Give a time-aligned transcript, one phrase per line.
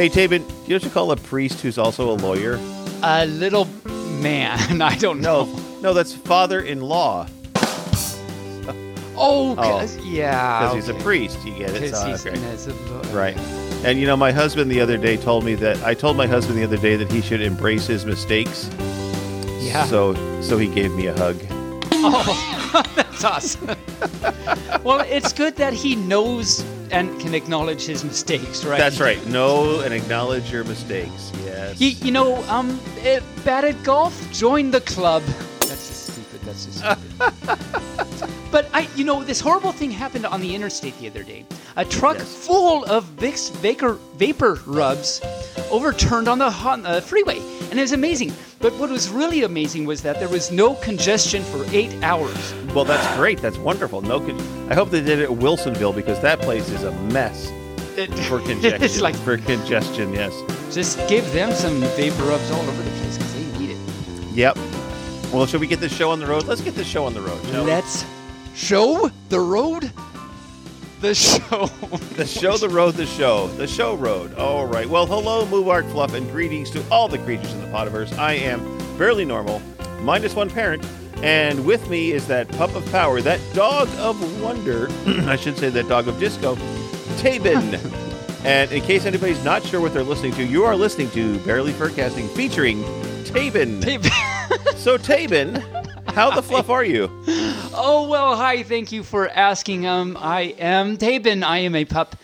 [0.00, 2.58] Hey, Taebyn, do you know what you call a priest who's also a lawyer?
[3.02, 3.66] A little
[4.22, 4.80] man.
[4.80, 5.44] I don't know.
[5.44, 7.26] No, no, that's father-in-law
[9.18, 9.98] Oh, oh.
[10.02, 10.60] yeah.
[10.70, 11.44] because he's a priest.
[11.44, 11.90] You get it?
[11.90, 12.44] 'Cause So, uh, he's okay.
[12.46, 12.72] as a
[13.12, 13.36] Right.
[13.84, 16.58] And you know, my husband the other day told me that I told my husband
[16.58, 18.70] the other day that he should embrace his mistakes.
[19.58, 19.84] Yeah.
[19.84, 21.36] So, so he gave me a hug.
[21.92, 23.66] Oh, that's awesome.
[24.82, 28.78] well, it's good that he knows and can acknowledge his mistakes, right?
[28.78, 29.24] That's right.
[29.26, 31.32] Know and acknowledge your mistakes.
[31.44, 31.80] Yes.
[31.80, 35.22] You, you know, um, eh, bad at golf, join the club.
[35.60, 36.40] That's just stupid.
[36.42, 38.40] That's just stupid.
[38.50, 41.44] but I, you know, this horrible thing happened on the interstate the other day.
[41.76, 42.46] A truck Yes.
[42.46, 45.20] full of Vicks vapor, vapor rubs
[45.70, 47.38] overturned on the, on the freeway,
[47.70, 48.32] and it was amazing.
[48.60, 52.54] But what was really amazing was that there was no congestion for eight hours.
[52.74, 53.38] Well, that's great.
[53.40, 54.02] That's wonderful.
[54.02, 54.38] No, con-
[54.70, 57.50] I hope they did it at Wilsonville because that place is a mess
[57.96, 58.82] It, for congestion.
[58.82, 60.12] it's like for congestion.
[60.12, 60.34] Yes.
[60.74, 63.78] just give them some vapor rubs all over the place because they need it.
[64.34, 64.56] Yep.
[65.32, 66.44] Well, should we get this show on the road?
[66.44, 67.40] Let's get this show on the road.
[67.46, 67.70] shall we?
[67.70, 68.04] Let's
[68.54, 69.90] show the road.
[71.00, 71.70] The show.
[72.20, 74.34] The show, the road, the show, the show road.
[74.34, 74.86] All right.
[74.86, 78.16] Well, hello, Mubark Fluff, and greetings to all the creatures in the Potiverse.
[78.18, 78.60] I am
[78.98, 79.62] Bearly Normal,
[80.02, 80.84] minus one parent,
[81.22, 84.88] and with me is that pup of power, that dog of wonder.
[85.26, 86.56] I should say that dog of disco,
[87.16, 87.80] Taebyn.
[88.44, 91.72] and in case anybody's not sure what they're listening to, you are listening to Bearly
[91.72, 92.82] Furcasting featuring
[93.24, 93.80] Taebyn.
[93.80, 94.76] Taebyn.
[94.76, 95.79] so, Taebyn,
[96.14, 97.08] how the fluff are you?
[97.74, 98.62] oh well, hi.
[98.62, 99.86] Thank you for asking.
[99.86, 101.42] Um, I am Taebyn.
[101.42, 102.16] I am a pup.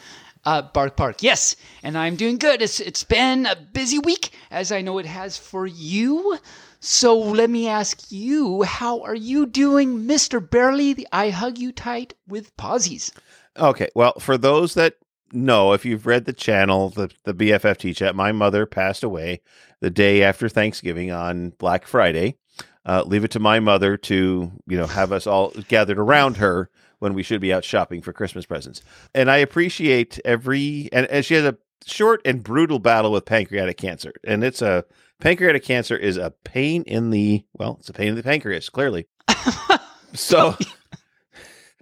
[0.45, 1.23] Uh, bark, bark.
[1.23, 2.63] Yes, and I'm doing good.
[2.63, 6.39] It's it's been a busy week, as I know it has for you.
[6.81, 11.05] So let me ask you, how are you doing, Mister Bearly?
[11.13, 13.13] I hug you tight with pausies.
[13.57, 13.89] Okay.
[13.95, 14.95] Well, for those that
[15.33, 19.41] know, if you've read the channel, the, the BFFT chat, my mother passed away
[19.81, 22.37] the day after Thanksgiving on Black Friday.
[22.87, 26.71] Uh, leave it to my mother to, you know, have us all gathered around her
[27.01, 28.81] when we should be out shopping for Christmas presents.
[29.13, 33.77] And I appreciate every, and, and she had a short and brutal battle with pancreatic
[33.77, 34.13] cancer.
[34.25, 34.85] And it's a,
[35.21, 39.07] pancreatic cancer is a pain in the, well, it's a pain in the pancreas, clearly.
[40.15, 40.57] so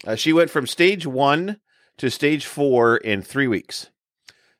[0.06, 1.58] uh, she went from stage one
[1.98, 3.90] to stage four in three weeks.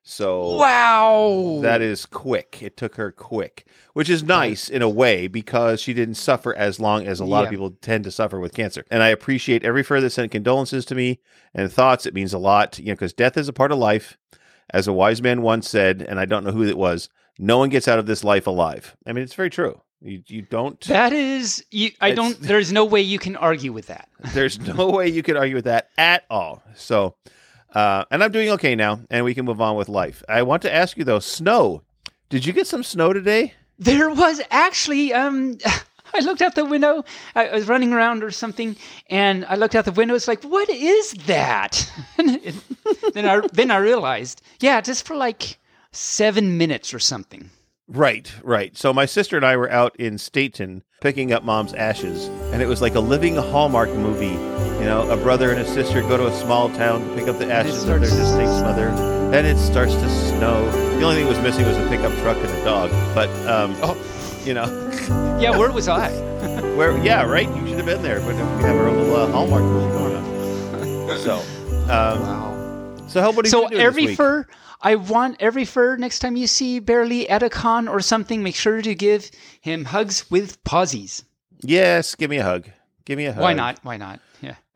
[0.07, 1.61] So Wow.
[1.63, 2.59] that is quick.
[2.63, 6.79] It took her quick, which is nice in a way because she didn't suffer as
[6.79, 8.85] long as a lot of people tend to suffer with cancer.
[8.91, 11.21] And I appreciate every further sent condolences to me
[11.55, 12.05] and thoughts.
[12.05, 14.19] It means a lot, you know, because death is a part of life.
[14.71, 17.69] As a wise man once said, and I don't know who it was, no one
[17.71, 18.97] gets out of this life alive.
[19.07, 19.81] I mean, it's very true.
[20.03, 20.79] You, you don't.
[20.87, 22.39] That is, you, I don't.
[22.41, 24.09] There's no way you can argue with that.
[24.35, 26.63] There's no way you could argue with that at all.
[26.75, 27.15] So,
[27.75, 30.23] uh, and I'm doing okay now, and we can move on with life.
[30.29, 31.83] I want to ask you though, snow.
[32.31, 33.55] Did you get some snow today?
[33.79, 35.59] There was actually, um,
[36.15, 37.05] I looked out the window.
[37.35, 38.77] I was running around or something,
[39.11, 40.15] and I looked out the window.
[40.15, 41.91] It's like, what is that?
[42.19, 42.55] It-
[43.15, 45.59] then I then I realized, yeah, just for like
[45.93, 47.51] seven minutes or something.
[47.89, 48.77] Right, right.
[48.77, 52.67] So my sister and I were out in Stayton picking up mom's ashes, and it
[52.67, 54.64] was like a living Hallmark movie.
[54.85, 57.39] You know, a brother and a sister go to a small town to pick up
[57.39, 58.91] the ashes of their distinct mother.
[59.31, 60.71] Then it starts to snow.
[60.99, 62.91] The only thing was missing was a pickup truck and a dog.
[63.15, 63.97] But um, Oh.
[64.45, 64.67] you know,
[65.41, 66.11] Yeah, where was I?
[66.77, 67.49] where yeah, right.
[67.49, 68.21] You should have been there.
[68.21, 71.19] But we have our own little uh, Hallmark movie going on.
[71.21, 71.37] So,
[71.91, 72.97] um, Wow.
[73.09, 74.47] so how what are you So every fur,
[74.83, 75.97] I want every fur.
[75.97, 79.31] Next time you see Bearly at a con or something, make sure to give
[79.63, 81.25] him hugs with pausies.
[81.63, 82.69] Yes, give me a hug.
[83.07, 83.43] Give me a hug.
[83.43, 83.79] Why not?
[83.83, 84.21] Why not?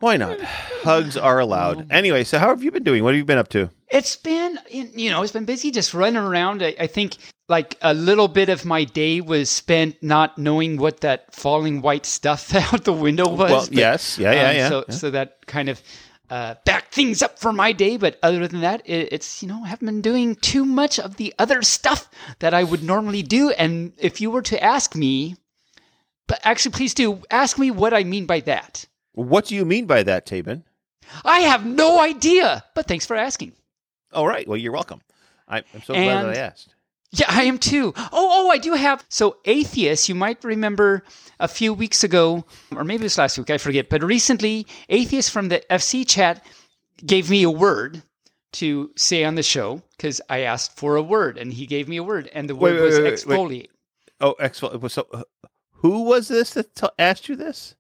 [0.01, 0.41] Why not?
[0.41, 1.91] Hugs are allowed.
[1.91, 3.03] Anyway, so how have you been doing?
[3.03, 3.71] What have you been up to?
[3.91, 6.63] It's been, you know, it's been busy just running around.
[6.63, 7.17] I, I think
[7.49, 12.07] like a little bit of my day was spent not knowing what that falling white
[12.07, 13.51] stuff out the window was.
[13.51, 14.69] Well, but, yes, yeah, yeah, um, yeah.
[14.69, 14.95] So, yeah.
[14.95, 15.83] so that kind of
[16.31, 17.97] uh, backed things up for my day.
[17.97, 21.17] But other than that, it, it's, you know, I haven't been doing too much of
[21.17, 22.09] the other stuff
[22.39, 23.51] that I would normally do.
[23.51, 25.37] And if you were to ask me,
[26.29, 28.85] but actually, please do ask me what I mean by that.
[29.19, 30.63] What do you mean by that, Taebyn?
[31.25, 33.53] I have no idea, but thanks for asking.
[34.13, 34.47] All right.
[34.47, 35.01] Well, you're welcome.
[35.49, 36.73] I, I'm so glad that I asked.
[37.11, 37.93] Yeah, I am too.
[37.97, 39.05] Oh, oh, I do have.
[39.09, 41.03] So, Atheist, you might remember
[41.41, 45.33] a few weeks ago, or maybe it was last week, I forget, but recently, Atheist
[45.33, 46.45] from the FC chat
[47.05, 48.03] gave me a word
[48.53, 51.97] to say on the show because I asked for a word and he gave me
[51.97, 53.69] a word, and the word wait, was wait, exfoliate.
[54.21, 54.93] Oh, excellent.
[54.93, 55.25] So,
[55.73, 57.75] who was this that t- asked you this?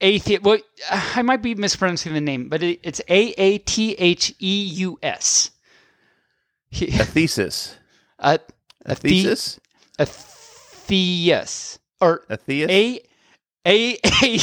[0.00, 0.42] Atheist.
[0.42, 0.58] Well,
[0.90, 4.98] I might be mispronouncing the name, but it, it's A A T H E U
[5.02, 5.50] S.
[6.72, 7.76] A thesis.
[8.18, 8.38] a,
[8.86, 9.60] A A the- thesis.
[9.98, 12.70] a theus or A theist.
[12.70, 13.00] a
[13.66, 14.38] a a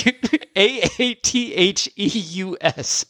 [0.55, 3.05] a a t h e u s.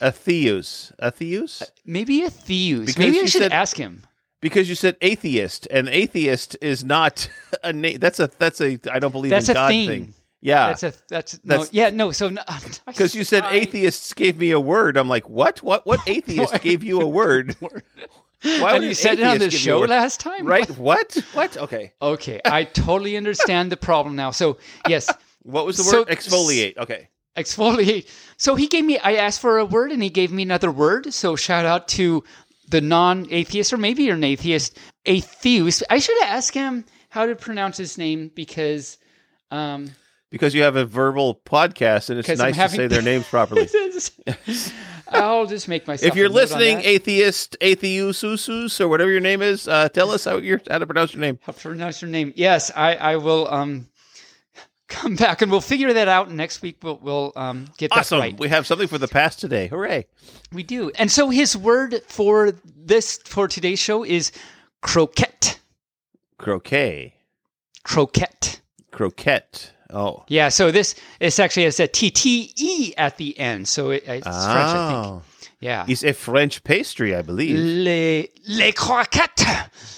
[0.00, 0.92] A theus.
[0.98, 1.62] A theus.
[1.62, 2.86] Uh, maybe a theus.
[2.86, 4.02] Because Maybe I you should said- ask him.
[4.42, 7.28] Because you said atheist, and atheist is not
[7.62, 7.98] a name.
[7.98, 9.88] That's a that's a I don't believe That's in God thing.
[9.88, 10.14] thing.
[10.42, 12.42] Yeah, That's a that's, no yeah no so no,
[12.86, 14.96] because you said I- atheists gave me a word.
[14.96, 15.62] I'm like, what?
[15.62, 15.84] What?
[15.86, 17.56] What atheist gave you a word?
[17.60, 17.70] Why
[18.42, 20.68] and would you said it on the atheist give you a show last time, Right?
[20.78, 21.14] What?
[21.34, 21.58] What?
[21.58, 21.92] Okay.
[22.00, 24.30] Okay, I totally understand the problem now.
[24.30, 24.56] So
[24.88, 25.10] yes,
[25.42, 26.08] What was the So- word?
[26.08, 26.78] Exfoliate.
[26.78, 27.08] Okay.
[27.36, 28.08] exfoliate.
[28.38, 28.98] So he gave me.
[28.98, 31.12] I asked for a word, and he gave me another word.
[31.12, 32.24] So shout out to
[32.70, 35.82] the non-atheist, or maybe you're an atheist, atheist.
[35.90, 38.96] I should ask him how to pronounce his name because.
[39.50, 39.90] Um,
[40.30, 43.68] Because you have a verbal podcast, and it's nice having- to say their names properly.
[45.08, 46.08] I'll just make myself.
[46.08, 46.86] if you're a note on listening, that.
[46.86, 51.12] atheist, atheususus, or whatever your name is, uh, tell us how you how to pronounce
[51.14, 51.38] your name.
[51.42, 52.32] how to pronounce your name.
[52.36, 53.88] Yes, I, I will um,
[54.88, 56.30] come back and we'll figure that out.
[56.30, 58.20] Next week we'll, we'll um, get that Awesome.
[58.20, 58.38] right.
[58.38, 59.66] We have something for the past today.
[59.66, 60.06] Hooray!
[60.52, 60.90] We do.
[60.94, 64.30] And so his word for this for today's show is
[64.80, 65.58] croquette.
[66.38, 67.14] Croquet.
[67.82, 68.60] Croquette.
[68.92, 69.72] Croquette.
[69.92, 70.24] Oh.
[70.28, 70.48] Yeah.
[70.50, 73.68] So this this actually has a T T E at the end.
[73.68, 75.06] So it, it's French, I think.
[75.06, 75.22] Oh.
[75.60, 75.84] Yeah.
[75.88, 77.56] It's a French pastry, I believe.
[77.58, 79.44] Les, les croquettes,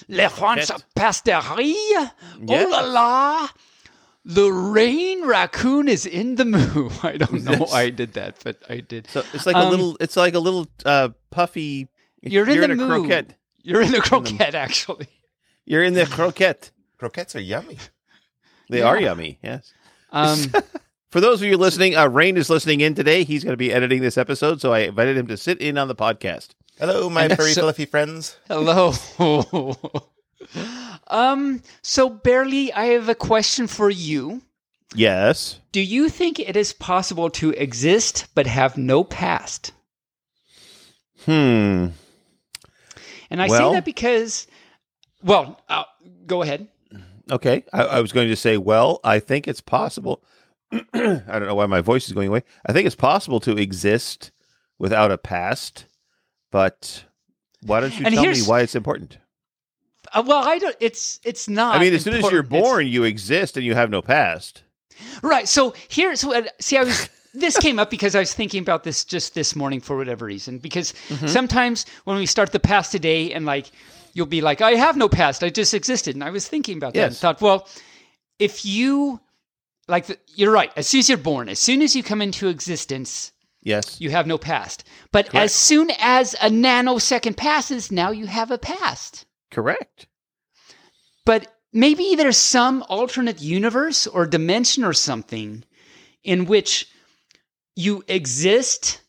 [0.09, 0.85] les French Croquettes.
[0.97, 1.77] pasteries.
[1.77, 2.11] Yes.
[2.67, 3.49] Oh la la.
[4.25, 6.93] The Rayne Raccoon is in the mood.
[7.03, 9.09] I don't know why I did that, but I did.
[9.11, 9.97] So it's like a Um, little.
[10.01, 11.89] It's like a little uh, puffy.
[12.23, 12.89] You're in the a mood.
[12.89, 13.35] croquette.
[13.65, 15.09] You're in the croquette, actually.
[15.65, 16.71] You're in the croquette.
[16.99, 17.79] Croquettes are yummy.
[18.71, 18.87] They Yeah.
[18.87, 19.39] are yummy.
[19.43, 19.73] Yes.
[20.13, 20.53] Um,
[21.11, 23.23] For those of you listening, uh, Rayne is listening in today.
[23.25, 25.89] He's going to be editing this episode, so I invited him to sit in on
[25.89, 26.51] the podcast.
[26.79, 28.37] Hello, my And furry so- fluffy friends.
[28.49, 28.95] hello.
[31.09, 31.63] um.
[31.83, 32.73] So, Bearly.
[32.73, 34.41] I have a question for you.
[34.95, 35.61] Yes.
[35.73, 39.73] Do you think it is possible to exist but have no past?
[41.25, 41.89] Hmm.
[43.31, 44.47] And I Well- say that because,
[45.23, 45.85] well, uh,
[46.27, 46.69] go ahead.
[47.31, 47.65] Okay.
[47.73, 50.23] I, I was going to say, well, I think it's possible.
[50.73, 52.43] I don't know why my voice is going away.
[52.67, 54.31] I think it's possible to exist
[54.79, 55.85] without a past,
[56.51, 57.05] but
[57.63, 59.19] why don't you And tell me why it's important?
[60.13, 60.77] Uh, well, I don't.
[60.81, 61.77] It's it's not.
[61.77, 62.53] I mean, as soon as you're important.
[62.55, 64.63] It's- born, you exist and you have no past.
[65.23, 65.49] right?
[65.49, 67.09] So here, so uh, see, I was.
[67.35, 70.59] This came up because I was thinking about this just this morning for whatever reason.
[70.59, 71.29] Because Mm-hmm.
[71.29, 73.71] sometimes when we start the past today, and like
[74.13, 75.43] you'll be like, "I have no past.
[75.45, 77.69] I just existed." And I was thinking about that and thought, well,
[78.39, 79.21] if you
[79.89, 80.73] like, the, you're right.
[80.77, 83.33] As soon as you're born, as soon as you come into existence,
[83.63, 84.01] Yes.
[84.01, 84.85] you have no past.
[85.13, 85.45] But Correct.
[85.45, 89.27] as soon as a nanosecond passes, now you have a past.
[89.51, 90.07] Correct.
[91.27, 95.65] But maybe there's some alternate universe or dimension or something
[96.25, 96.89] in which
[97.77, 99.01] you exist,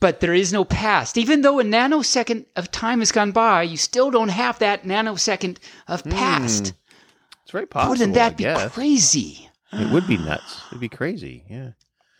[0.00, 1.16] but there is no past.
[1.16, 5.58] Even though a nanosecond of time has gone by, you still don't have that nanosecond
[5.88, 6.10] of hmm.
[6.10, 6.74] past.
[7.42, 7.90] It's very possible.
[7.90, 9.48] Wouldn't that be crazy?
[9.72, 10.60] It would be nuts.
[10.68, 11.44] It'd be crazy.
[11.48, 11.70] Yeah.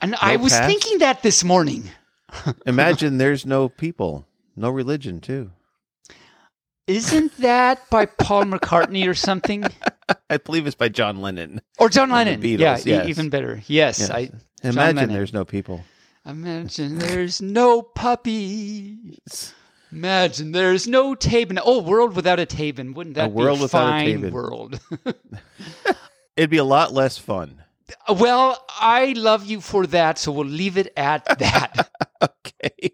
[0.00, 0.68] And I was past?
[0.68, 1.90] thinking that this morning.
[2.66, 5.50] Imagine there's no people, no religion, too.
[6.86, 9.64] Isn't that by Paul McCartney or something?
[10.30, 11.60] I believe it's by John Lennon.
[11.78, 12.40] Or John Lennon?
[12.40, 13.62] Beatles, yeah, e- even better.
[13.66, 14.10] Yes, Yes.
[14.10, 14.30] I
[14.62, 15.84] Imagine there's no people.
[16.26, 19.54] Imagine there's no puppies.
[19.92, 21.60] Imagine there's no Taebyn.
[21.64, 22.94] Oh, world without a Taebyn.
[22.94, 23.90] Wouldn't that A world be a without a
[24.20, 24.80] fine world?
[26.36, 27.62] It'd be a lot less fun.
[28.08, 31.90] well, I love you for that, so we'll leave it at that.
[32.20, 32.90] Okay.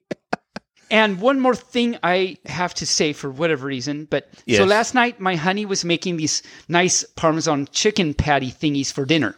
[0.91, 5.19] and one more thing I have to say for whatever reason, but so last night
[5.21, 9.35] my honey was making these nice Parmesan chicken patty thingies for dinner.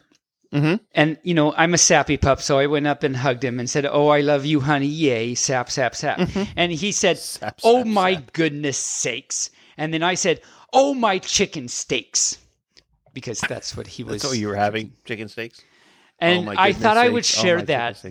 [0.54, 0.80] Mhm.
[0.94, 3.68] And you know, I'm a sappy pup, so I went up and hugged him and
[3.68, 4.86] said, "Oh, I love you, honey.
[4.86, 6.20] Yay, sap, sap, sap."
[6.56, 7.44] And he said, Mm-hmm.
[7.44, 10.40] Sap, "Oh sap, my sap." goodness sakes!" And then I said,
[10.72, 12.38] "Oh my chicken steaks,"
[13.12, 14.22] because that's what he was.
[14.22, 14.92] That's you were having?
[15.04, 15.60] Chicken steaks?
[16.20, 17.38] and oh I thought I would sakes.
[17.38, 18.04] Oh share that.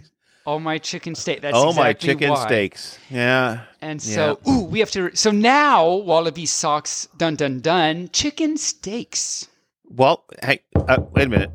[0.46, 1.40] Oh my chicken steak.
[1.40, 2.46] That's oh my exactly chicken why.
[2.46, 3.00] steaks.
[3.10, 3.62] Yeah.
[3.80, 5.16] And so, ooh, we have to.
[5.16, 9.48] So now, Wallaby socks, dun dun dun, chicken steaks.
[9.88, 11.52] Well, hey, uh, wait a minute.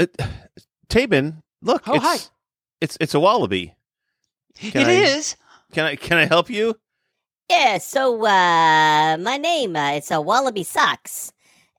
[0.00, 0.16] It,
[0.88, 1.82] Taebyn, look.
[1.86, 2.16] Oh, it's, hi.
[2.80, 3.74] It's it's a wallaby.
[4.60, 5.36] It Can is.
[5.38, 6.74] I- Can I can I help you?
[7.48, 11.32] Yeah, so uh my name uh, it's a Wallaby Socks.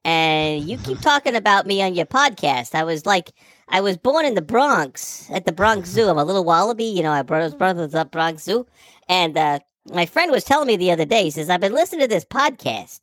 [0.06, 2.74] And you keep talking about me on your podcast.
[2.76, 3.32] I was like
[3.70, 6.08] I was born in the Bronx at the Bronx Zoo.
[6.08, 7.12] I'm a little wallaby, you know.
[7.12, 8.66] I brought his brothers up Bronx Zoo,
[9.10, 9.60] and uh,
[9.92, 11.24] my friend was telling me the other day.
[11.24, 13.02] He says I've been listening to this podcast,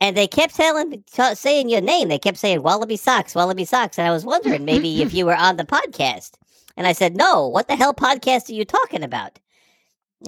[0.00, 2.08] and they kept telling, t- saying your name.
[2.08, 4.64] They kept saying Wallaby Socks, Wallaby Socks, and I was wondering mm-hmm.
[4.64, 5.16] maybe if mm-hmm.
[5.16, 6.32] you were on the podcast.
[6.76, 7.48] And I said, No.
[7.48, 9.38] What the hell podcast are you talking about?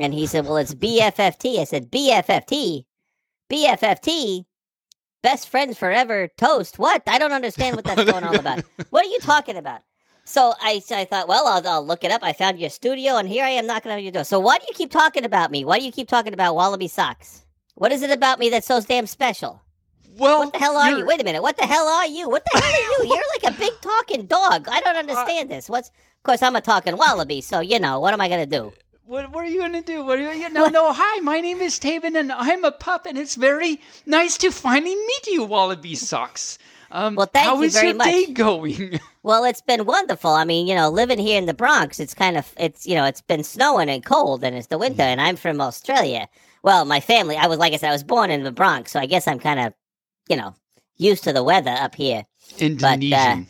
[0.00, 1.58] And he said, Well, it's BFFT.
[1.58, 2.84] I said, BFFT,
[3.50, 4.44] BFFT.
[5.22, 6.78] Best friends forever, toast.
[6.78, 7.02] What?
[7.06, 8.62] I don't understand what that's going on about.
[8.90, 9.80] What are you talking about?
[10.24, 12.22] So I, I thought, well, I'll, I'll look it up.
[12.22, 14.24] I found your studio, and here I am knocking on your door.
[14.24, 15.64] So why do you keep talking about me?
[15.64, 17.44] Why do you keep talking about Wallaby socks?
[17.78, 19.62] What is it about me that's so damn special?
[20.16, 21.06] Well, What the hell are you're- you?
[21.06, 21.42] Wait a minute.
[21.42, 22.28] What the hell are you?
[22.28, 23.14] What the hell are you?
[23.14, 24.66] You're like a big talking dog.
[24.68, 25.68] I don't Uh, understand this.
[25.68, 25.88] What's?
[25.88, 28.72] Of course, I'm a talking wallaby, so you know what am I gonna do?
[29.06, 30.04] What, what are you gonna do?
[30.04, 30.48] What are you?
[30.50, 30.92] No, no.
[31.00, 34.96] Hi, my name is Taebyn, and I'm a pup, and it's very nice to finally
[34.96, 36.58] meet you, Wallaby Socks.
[36.90, 38.06] Um, Well, thank how you is very your much.
[38.08, 39.00] day going?
[39.24, 40.30] Well, it's been wonderful.
[40.30, 43.04] I mean, you know, living here in the Bronx, it's kind of it's you know,
[43.04, 46.28] it's been snowing and cold and it's the winter and I'm from Australia.
[46.62, 49.00] Well, my family, I was like I said I was born in the Bronx, so
[49.00, 49.74] I guess I'm kind of,
[50.30, 50.54] you know,
[50.96, 52.24] used to the weather up here.
[52.58, 53.46] Indonesian.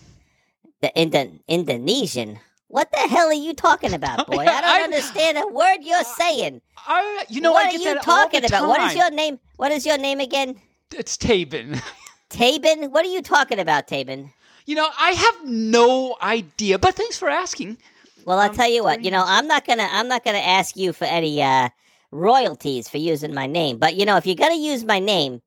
[0.80, 2.40] The Indo- Indonesian.
[2.66, 4.40] What the hell are you talking about, boy?
[4.40, 6.60] I don't I- understand a word you're saying.
[6.88, 8.66] I, you know, what I are you talking about?
[8.66, 9.38] What is your name?
[9.58, 10.56] What is your name again?
[10.92, 11.80] It's Taebyn.
[12.30, 12.90] Taebyn?
[12.90, 14.30] What are you talking about, Taebyn?
[14.66, 17.78] You know, I have no idea, but thanks for asking.
[18.24, 19.02] Well, I'll Um, tell you what.
[19.02, 19.88] You know, I'm not gonna.
[19.90, 21.70] I'm not gonna ask you for any uh,
[22.10, 23.78] royalties for using my name.
[23.78, 25.40] But you know, if you're gonna use my name,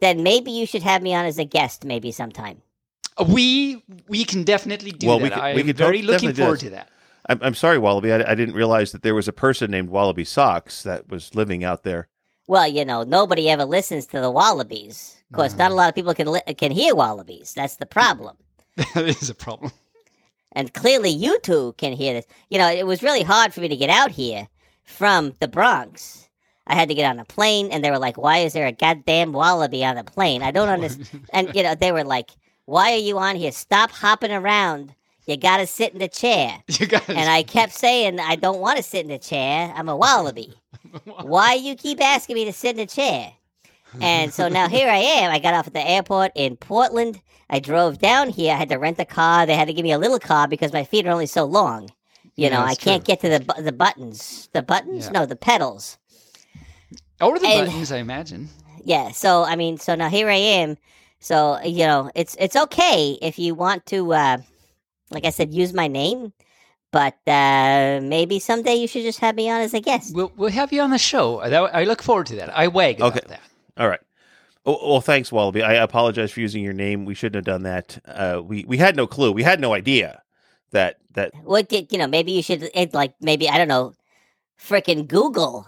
[0.00, 2.62] then maybe you should have me on as a guest, maybe sometime.
[3.18, 5.22] Uh, We we can definitely do Well, that.
[5.24, 6.88] we can- I we am can very tot- looking forward to that.
[7.28, 8.12] I'm, I'm sorry, Wallaby.
[8.12, 11.62] I, I didn't realize that there was a person named Wallaby Socks that was living
[11.62, 12.08] out there.
[12.48, 15.21] Well, you know, nobody ever listens to the Wallabies.
[15.32, 17.54] Of course, not a lot of people can li- can hear Wallabies.
[17.54, 18.36] That's the problem.
[18.76, 19.72] that is a problem.
[20.52, 22.26] And clearly, you two can hear this.
[22.50, 24.46] You know, it was really hard for me to get out here
[24.84, 26.28] from the Bronx.
[26.66, 28.72] I had to get on a plane, and they were like, "Why is there a
[28.72, 31.26] goddamn wallaby on the plane?" I don't understand.
[31.32, 32.30] and you know, they were like,
[32.66, 33.52] "Why are you on here?
[33.52, 34.94] Stop hopping around.
[35.26, 38.76] You gotta sit in the chair." You guys, And I kept saying, "I don't want
[38.76, 39.72] to sit in the chair.
[39.76, 40.52] I'm a wallaby.
[41.22, 43.32] Why you keep asking me to sit in the chair?"
[44.00, 45.30] And so now here I am.
[45.30, 47.20] I got off at the airport in Portland.
[47.50, 48.54] I drove down here.
[48.54, 49.44] I had to rent a car.
[49.44, 51.90] They had to give me a little car because my feet are only so long.
[52.34, 53.14] You Yeah, know, I can't true.
[53.14, 54.48] get to the bu- the buttons.
[54.54, 55.04] The buttons?
[55.06, 55.10] Yeah.
[55.12, 55.98] No, the pedals.
[57.20, 58.48] or the and- buttons, I imagine.
[58.84, 59.10] Yeah.
[59.12, 60.76] So I mean, so now here I am.
[61.20, 64.38] So you know, it's it's okay if you want to, uh,
[65.10, 66.32] like I said, use my name.
[66.90, 70.14] But uh, maybe someday you should just have me on as a guest.
[70.14, 71.40] We'll we'll have you on the show.
[71.46, 72.56] That, I look forward to that.
[72.56, 73.40] I wag about that.
[73.76, 74.00] All right.
[74.64, 75.62] Oh, well, thanks, Wallaby.
[75.62, 77.04] I apologize for using your name.
[77.04, 77.98] We shouldn't have done that.
[78.06, 79.32] Uh, we we had no clue.
[79.32, 80.22] We had no idea
[80.70, 81.32] that that.
[81.42, 82.06] What did you know?
[82.06, 83.94] Maybe you should it, like maybe I don't know,
[84.60, 85.66] Freaking Google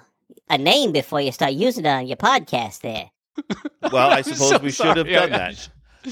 [0.48, 2.80] a name before you start using it on your podcast.
[2.82, 3.10] There.
[3.92, 5.68] Well, I suppose so we should have done I- that.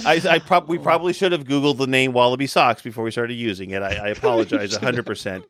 [0.06, 3.34] I, I prob- we probably should have Googled the name Wallaby Socks before we started
[3.34, 3.82] using it.
[3.82, 5.44] I, I apologize hundred percent.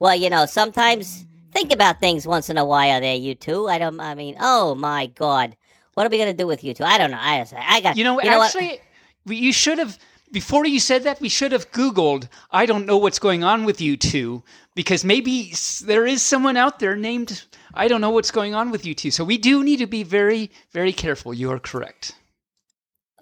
[0.00, 3.00] Well, you know, sometimes think about things once in a while.
[3.00, 3.68] There, you two.
[3.68, 3.98] I don't.
[3.98, 5.56] I mean, oh my god,
[5.96, 6.84] what are we gonna do with you two?
[6.84, 7.18] I don't know.
[7.18, 7.96] I I got.
[7.96, 8.26] You know, what?
[8.26, 8.80] actually,
[9.24, 9.98] we, you should have.
[10.30, 12.28] Before you said that, we should have Googled.
[12.50, 14.42] I don't know what's going on with you two
[14.74, 17.44] because maybe there is someone out there named.
[17.72, 19.10] I don't know what's going on with you two.
[19.10, 21.32] So we do need to be very, very careful.
[21.32, 22.12] You are correct.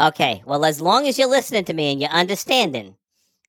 [0.00, 2.97] Okay, well, as long as you're listening to me and you're understanding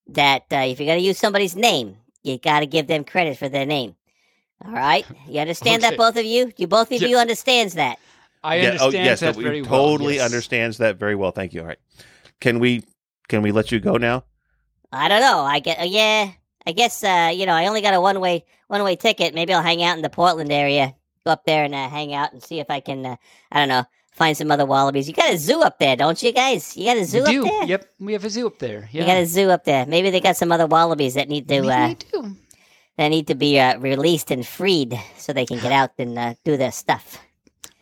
[0.09, 3.39] that uh, if you're going to use somebody's name, you got to give them credit
[3.39, 3.95] for their name.
[4.63, 5.05] All right?
[5.27, 6.51] You understand that, both of you?
[6.57, 7.07] You both of Yeah.
[7.07, 7.97] you understands that?
[8.45, 9.71] I Yeah, understand oh, yes, that we very well.
[9.71, 10.25] totally yes.
[10.25, 11.31] understands that very well.
[11.31, 11.61] Thank you.
[11.61, 11.79] All right.
[12.41, 12.83] Can we
[13.27, 14.23] can we let you go now?
[14.91, 15.39] I don't know.
[15.41, 16.31] I get, uh, yeah,
[16.65, 19.33] I guess, uh, you know, I only got a one way one way ticket.
[19.33, 20.93] Maybe I'll hang out in the Portland area,
[21.25, 23.15] go up there and uh, hang out and see if I can, uh,
[23.51, 23.83] I don't know,
[24.13, 25.07] find some other wallabies.
[25.07, 26.77] You got a zoo up there, don't you guys?
[26.77, 27.45] You got a zoo We do.
[27.45, 27.65] up there?
[27.65, 28.87] Yep, we have a zoo up there.
[28.91, 29.85] Yeah, You got a zoo up there.
[29.85, 32.35] Maybe they got some other wallabies that need to, Maybe uh, we do.
[32.97, 36.35] that need to be uh, released and freed so they can get out and uh,
[36.45, 37.19] do their stuff.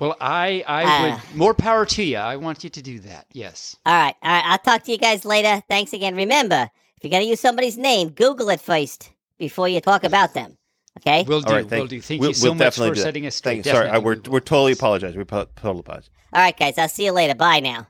[0.04, 1.22] Well, I, I Ah.
[1.30, 2.18] would more power to you.
[2.18, 3.26] I want you to do that.
[3.32, 3.78] Yes.
[3.86, 4.44] All right, all right.
[4.46, 5.64] I'll talk to you guys later.
[5.70, 6.14] Thanks again.
[6.14, 10.58] Remember, if you're gonna use somebody's name, Google it first before you talk about them.
[11.00, 11.24] Okay.
[11.26, 11.48] We'll do.
[11.48, 11.70] All right.
[11.70, 12.02] Thank, we'll do.
[12.02, 13.66] Thank we'll, you so we'll much definitely for setting us straight.
[13.66, 14.32] Sorry, I, we're we will.
[14.34, 15.16] we're totally apologize.
[15.16, 16.10] We po- totally apologize.
[16.34, 16.78] All right, guys.
[16.78, 17.36] I'll see you later.
[17.36, 17.88] Bye now.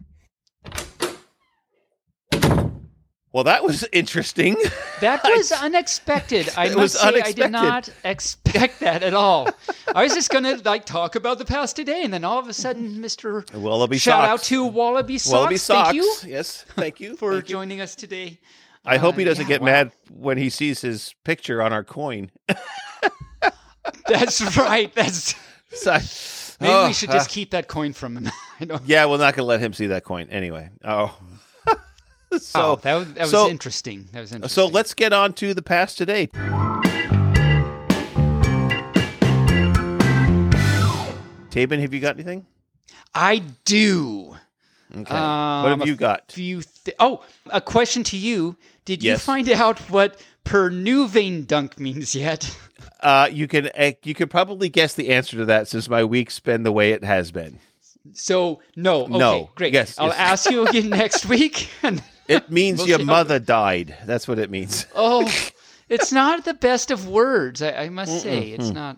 [3.33, 4.55] Well, that was interesting.
[5.01, 6.49] That was unexpected.
[6.55, 9.49] I It must was say, I did not expect that at all.
[9.93, 12.53] I was just gonna like talk about the past today, and then all of a
[12.53, 14.29] sudden, Mister Wallaby shout socks.
[14.29, 15.33] out to Wallaby Socks.
[15.33, 15.87] Wallaby socks.
[15.89, 17.55] Thank you Yes, thank you for Thank you.
[17.55, 18.39] joining us today.
[18.85, 19.65] I hope he Uh, doesn't yeah, get wow.
[19.65, 22.29] mad when he sees his picture on our coin.
[24.07, 24.93] That's right.
[24.93, 25.35] That's
[25.73, 25.93] So-
[26.59, 28.29] maybe Oh, we should uh, just keep that coin from him.
[28.59, 28.81] I don't.
[28.85, 30.69] yeah, we're not gonna let him see that coin anyway.
[30.83, 31.17] Oh,
[32.41, 34.07] so oh, that was, that was so- interesting.
[34.11, 34.53] That was interesting.
[34.53, 36.29] so let's get on to the past today.
[41.49, 42.45] Taebyn, have you got anything?
[43.13, 44.35] I do.
[44.91, 45.01] Okay.
[45.03, 46.31] what have Um, you got?
[46.31, 48.57] Few th- oh, a question to you.
[48.85, 52.55] Did you find out what Pernuvain dunk means yet?
[52.99, 56.39] Uh, you can uh, you could probably guess the answer to that since my week's
[56.39, 57.59] been the way it has been.
[58.13, 59.03] So no.
[59.03, 59.49] Okay, No.
[59.55, 59.73] great.
[59.73, 60.17] Yes, I'll yes.
[60.17, 61.67] ask you again next week.
[61.81, 62.01] And
[62.33, 63.95] It means your mother died.
[64.05, 64.85] That's what it means.
[64.95, 65.29] oh,
[65.89, 67.61] it's not the best of words.
[67.61, 68.97] I, I must say, it's not.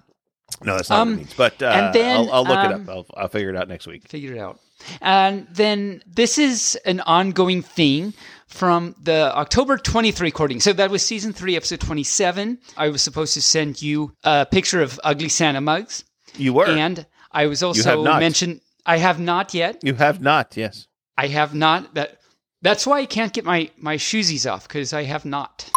[0.64, 1.34] No, that's not Um, what it means.
[1.36, 2.90] But uh, and then, I'll, I'll look it um, up.
[2.90, 4.08] I'll, I'll figure it out next week.
[4.08, 4.60] Figure it out.
[5.02, 8.14] And then this is an ongoing theme
[8.48, 10.60] from the October 20th recording.
[10.60, 12.60] So that was season three, episode 27.
[12.78, 16.04] I was supposed to send you a picture of ugly Santa mugs.
[16.36, 16.68] You were.
[16.68, 19.84] And I was also mentioned I have not yet.
[19.84, 20.56] you have not.
[20.56, 20.88] Yes.
[21.18, 22.20] I have not that
[22.66, 25.70] that's why I can't get my my shoesies off because I have not.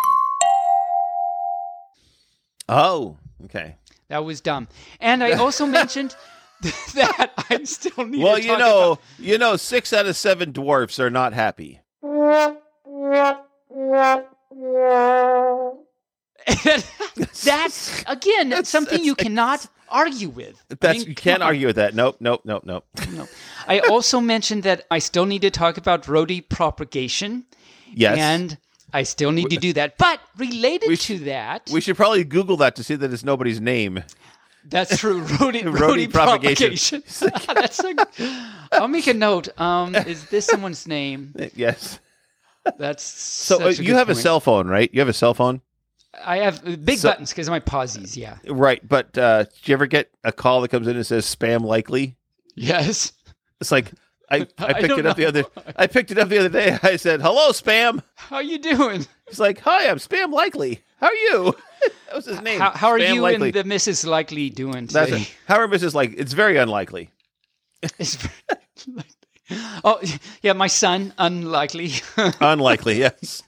[2.69, 3.17] Oh.
[3.45, 3.77] Okay.
[4.09, 4.69] That was dumb.
[5.01, 6.17] And I also mentioned
[6.95, 10.53] that I still need Well, to you talk know, you know, six out of seven
[10.53, 11.81] dwarfs are not happy.
[17.45, 20.63] that's again That's- something you cannot argue with.
[20.83, 21.95] I mean, you can't argue with that.
[21.95, 22.17] Nope.
[22.21, 22.43] Nope.
[22.45, 22.65] Nope.
[22.65, 22.85] Nope.
[23.13, 23.27] No.
[23.67, 27.45] I also mentioned that I still need to talk about rhodey propagation.
[27.95, 28.19] Yes.
[28.19, 28.59] And
[28.93, 29.99] I still need to do that.
[29.99, 34.03] But related to that, we should probably Google that to see that it's nobody's name.
[34.65, 35.23] That's true.
[35.25, 37.03] Rhodey propagation.
[37.03, 37.03] propagation.
[37.55, 37.95] That's a,
[38.73, 39.49] I'll make a note.
[39.59, 41.35] Um, is this someone's name?
[41.55, 42.01] Yes.
[42.77, 44.91] That's So uh, you have a cell phone, right?
[44.93, 45.63] You have a cell phone,
[46.25, 48.17] I have big So- buttons because of my pauses.
[48.17, 48.39] Yeah.
[48.49, 48.87] right?
[48.87, 52.17] But uh, do you ever get a call that comes in and says spam likely?
[52.57, 53.13] Yes.
[53.61, 53.93] It's like
[54.31, 55.45] I, I I picked don't it up the other
[55.77, 56.77] I picked it up the other day.
[56.83, 59.07] I said, "Hello, spam." How you doing?
[59.29, 60.83] He's like, "Hi, I'm spam likely.
[61.01, 61.55] How are you?"
[62.07, 62.59] that was his name.
[62.61, 63.49] How, how are Spam you likely.
[63.49, 64.05] and the Mrs.
[64.07, 65.23] Likely doing That's today?
[65.23, 65.35] it.
[65.47, 65.95] How are Mrs.
[65.95, 66.15] Like?
[66.17, 67.11] It's very unlikely.
[67.99, 69.05] It's very-
[69.85, 70.01] oh
[70.43, 71.15] yeah, my son.
[71.19, 71.93] Unlikely.
[72.41, 73.43] Unlikely, yes.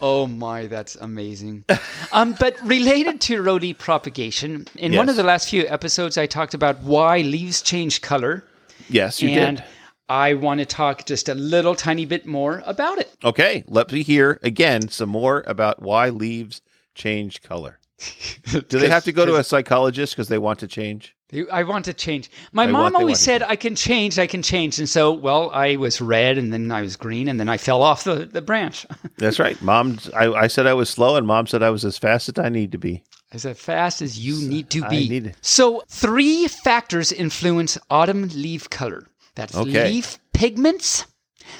[0.00, 1.64] Oh my, that's amazing.
[2.12, 6.54] um, but related to rhodey propagation, in one of the last few episodes, I talked
[6.54, 8.44] about why leaves change color,
[8.88, 9.66] yes, you and did.
[10.08, 13.10] I want to talk just a little tiny bit more about it.
[13.24, 16.60] Okay, let me hear again some more about why leaves
[16.94, 17.80] change color.
[18.52, 21.15] Do they have to go to a psychologist because they want to change?
[21.52, 22.30] I want to change.
[22.52, 25.50] My They mom want- always said, "I can change, I can change," and so, well,
[25.50, 28.40] I was red, and then I was green, and then I fell off the, the
[28.42, 28.86] branch.
[29.18, 29.60] That's right.
[29.60, 32.38] Mom, I, I said I was slow, and mom said I was as fast as
[32.38, 33.02] I need to be.
[33.32, 35.08] as fast as you need to be.
[35.08, 35.34] need.
[35.40, 39.08] So, three factors influence autumn leaf color.
[39.34, 39.88] That's Okay.
[39.90, 41.06] leaf pigments,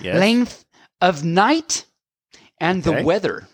[0.01, 0.17] Yes.
[0.19, 0.65] length
[1.01, 1.85] of night,
[2.61, 2.99] and Okay.
[3.01, 3.49] the weather.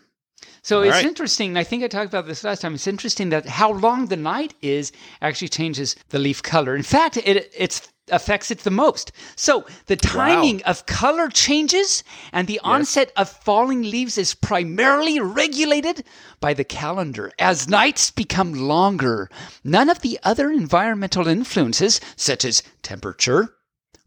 [0.63, 1.05] So All it's right.
[1.05, 1.57] interesting.
[1.57, 2.75] I think I talked about this last time.
[2.75, 6.77] It's interesting that how long the night is actually changes the leaf color.
[6.77, 9.13] In fact, it it's affects it the most.
[9.37, 16.05] So the timing of color changes and the onset of falling leaves is primarily regulated
[16.41, 17.33] by the calendar.
[17.39, 19.31] As nights become longer,
[19.65, 23.55] none of the other environmental influences, such as temperature,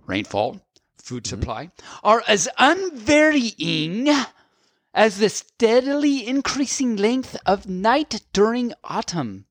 [0.06, 0.62] rainfall,
[0.98, 1.40] food mm-hmm.
[1.40, 1.72] supply,
[2.04, 4.10] are as unvarying
[4.96, 9.46] as the steadily increasing length of night during autumn.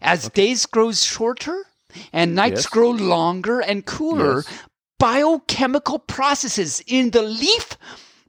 [0.00, 1.64] As days grow shorter
[2.12, 2.66] and nights Yes.
[2.66, 4.58] grow longer and cooler, Yes.
[4.98, 7.76] biochemical processes in the leaf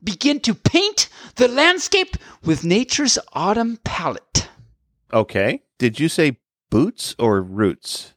[0.03, 4.49] begin to paint the landscape with nature's autumn palette.
[5.13, 5.63] Okay.
[5.79, 6.37] Did you say
[6.69, 8.13] boots or roots?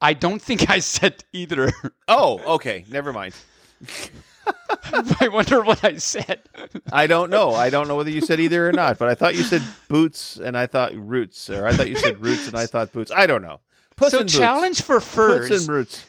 [0.00, 1.72] I don't think I said either.
[2.08, 2.84] Oh, okay.
[2.90, 3.34] Never mind.
[5.20, 6.40] I wonder what I said.
[6.92, 7.54] I don't know.
[7.54, 10.36] I don't know whether you said either or not, but I thought you said boots
[10.36, 13.10] and I thought roots, or I thought you said roots and I thought boots.
[13.14, 13.60] I don't know.
[13.98, 14.36] So and boots.
[14.36, 15.48] challenge for furs.
[15.48, 16.06] Puts and roots.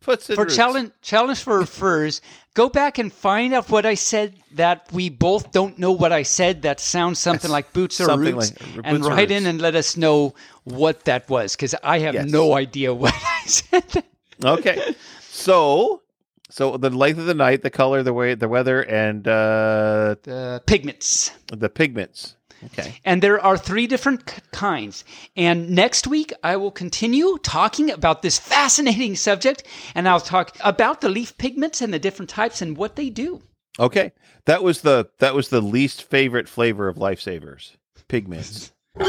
[0.00, 0.56] Puts and for roots.
[0.56, 2.20] challenge challenge for furs
[2.54, 6.22] go back and find out what i said that we both don't know what i
[6.22, 9.44] said that sounds something like boots or something roots like- and boots or write in
[9.46, 12.30] and let us know what that was because i have Yes.
[12.30, 14.04] no idea what i said
[14.44, 14.94] Okay.
[15.28, 16.00] So,
[16.50, 20.62] so the length of the night, the color, the way, the weather, and uh, the
[20.66, 22.34] pigments the pigments.
[22.64, 22.98] Okay.
[23.04, 25.04] and there are three different k- kinds
[25.36, 29.62] and next week i will continue talking about this fascinating subject
[29.94, 33.40] and i'll talk about the leaf pigments and the different types and what they do
[33.78, 34.10] Okay,
[34.46, 37.76] that was the that was the least favorite flavor of lifesavers.
[38.08, 38.72] pigments.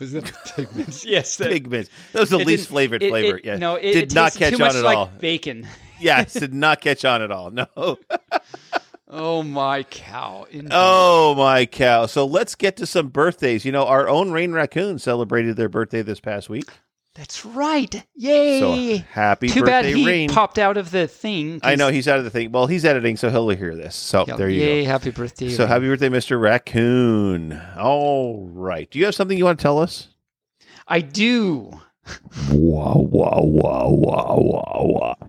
[0.00, 1.04] Was it pigments?
[1.06, 1.88] Yes, that, Pig mints.
[2.12, 3.38] That was the least flavored it- flavor.
[3.38, 3.56] it- yeah.
[3.56, 5.10] No, it, did it not tasted catch too much on at like all.
[5.20, 5.66] Bacon.
[6.04, 7.50] Yes, did not catch on at all.
[7.76, 7.98] No.
[9.16, 10.46] Oh my cow!
[10.50, 10.70] Indeed.
[10.72, 12.06] Oh my cow!
[12.06, 13.64] So let's get to some birthdays.
[13.64, 16.64] You know, our own Rayne Raccoon celebrated their birthday this past week.
[17.14, 18.04] that's right!
[18.16, 18.98] Yay!
[18.98, 20.30] So happy Too birthday, bad he Rayne!
[20.30, 21.60] popped out of the thing.
[21.62, 22.50] I know he's out of the thing.
[22.50, 23.94] Well, he's editing, so he'll hear this.
[23.94, 24.66] So Yeah, there you go.
[24.66, 24.82] Yay!
[24.84, 24.90] go.
[24.90, 25.50] Happy birthday!
[25.50, 25.68] So Rayne.
[25.68, 26.40] happy birthday, Mr.
[26.40, 27.52] Raccoon.
[27.78, 28.90] All right.
[28.90, 30.08] Do you have something you want to tell us?
[30.88, 31.70] I do.
[32.50, 35.28] Wow, wow, wow, wow, wow, wow.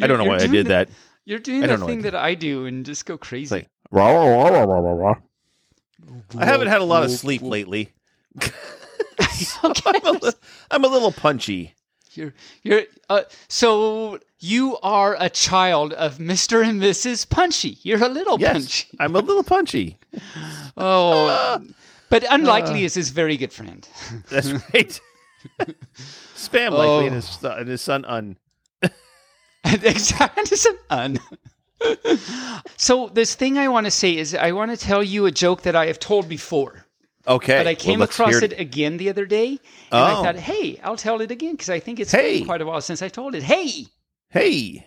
[0.00, 0.88] I don't know why I did the- that.
[1.24, 3.54] You're doing the thing that I do and just go crazy.
[3.54, 5.14] like- Rah, rah, rah, rah, rah, rah.
[6.38, 7.92] I haven't had a lot of sleep lately.
[9.62, 9.72] I'm,
[10.06, 10.32] a li-
[10.70, 11.74] I'm a little punchy.
[12.12, 16.64] You're you're uh, so you are a child of Mr.
[16.66, 17.28] and Mrs.
[17.28, 17.78] Punchy.
[17.82, 18.88] You're a little Yes, punchy.
[18.98, 19.98] I'm a little punchy.
[20.76, 21.60] Oh,
[22.08, 23.86] but unlikely is his very good friend.
[24.30, 25.00] That's right.
[26.34, 27.06] Spam likely Oh.
[27.06, 28.36] and, his, and his son un.
[29.82, 30.42] exactly.
[30.44, 31.18] It's an un.
[32.76, 35.62] so this thing I want to say is I want to tell you a joke
[35.62, 36.86] that I have told before,
[37.26, 39.48] Okay, but I came let's across hear it again the other day,
[39.90, 40.22] and I Oh.
[40.22, 42.38] thought, hey, I'll tell it again because I think it's Hey.
[42.38, 43.42] been quite a while since I told it.
[43.42, 43.86] Hey,
[44.30, 44.86] Hey,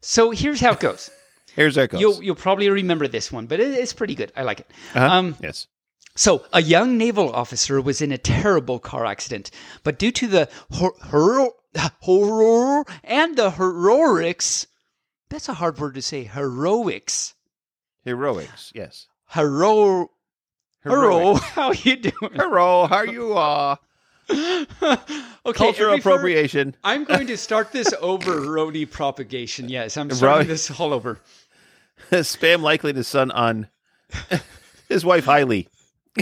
[0.00, 1.10] so here's how it goes.
[1.54, 2.00] here's our goes.
[2.00, 4.32] You'll you'll probably remember this one, but it, it's pretty good.
[4.36, 4.70] I like it.
[4.94, 5.06] Uh-huh.
[5.06, 5.66] Um, yes.
[6.16, 9.52] So, a young naval officer was in a terrible car accident,
[9.84, 14.66] but due to the hor- hor- horror and the heroics,
[15.28, 17.34] that's a hard word to say, heroics.
[18.04, 18.72] Heroics.
[18.74, 19.06] Yes.
[19.32, 20.10] Hero,
[20.82, 22.32] hero, how you doing?
[22.34, 23.78] Hero, how are you are?
[24.30, 25.06] okay,
[25.44, 26.74] Cultural fir- appropriation.
[26.84, 29.68] I'm going to start this over roadie propagation.
[29.68, 31.18] Yes, I'm starting this all over.
[32.10, 33.68] Spam likely to son on
[34.88, 35.68] his wife Hailey.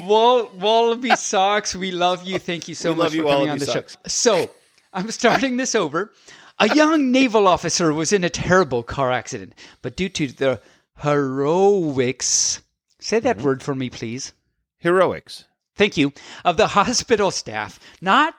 [0.03, 2.39] Wall Wallaby Socks, we love you.
[2.39, 3.93] Thank you so We much love you, for coming on the Socks.
[4.07, 4.09] show.
[4.09, 4.51] So,
[4.97, 6.11] I'm starting this over.
[6.59, 10.61] A young naval officer was in a terrible car accident, but due to the
[11.03, 12.63] heroics,
[12.99, 13.45] say that Mm-hmm.
[13.47, 14.33] word for me, please.
[14.79, 15.45] Heroics.
[15.75, 16.15] Thank you.
[16.47, 18.35] Of the hospital staff, not.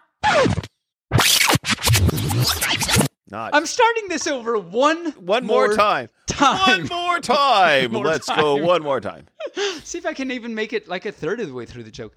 [3.30, 6.10] Not I'm starting this over one one more, time.
[6.28, 6.88] time.
[6.88, 7.92] One more time.
[7.92, 9.26] One more Let's go one more time.
[9.84, 11.92] See if I can even make it like a third of the way through the
[11.92, 12.16] joke.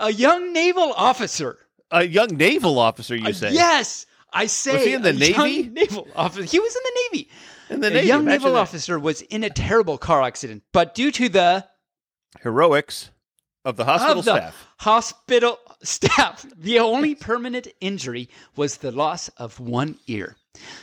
[0.00, 1.58] A young naval officer.
[1.90, 3.52] A young naval officer, you Uh, say?
[3.52, 4.74] Yes, I say.
[4.74, 5.68] was he in the Navy?
[5.68, 6.42] Naval officer.
[6.44, 7.30] He was in the Navy.
[7.70, 8.58] In the a young naval that.
[8.60, 11.66] officer was in a terrible car accident, but due to the
[12.42, 13.10] Heroics
[13.64, 14.66] of the hospital of the staff.
[14.78, 20.36] hospital staff, the only permanent injury was the loss of one ear.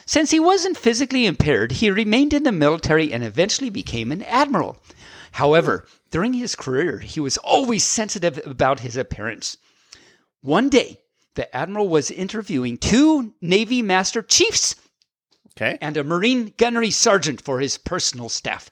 [0.06, 4.78] Since he wasn't physically impaired, he remained in the military and eventually became an admiral.
[5.34, 9.58] However, during his career, he was always sensitive about his appearance.
[10.46, 11.00] One day,
[11.34, 14.76] the admiral was interviewing two Navy Master Chiefs
[15.58, 15.80] Okay.
[15.82, 18.70] and a Marine gunnery sergeant for his personal staff.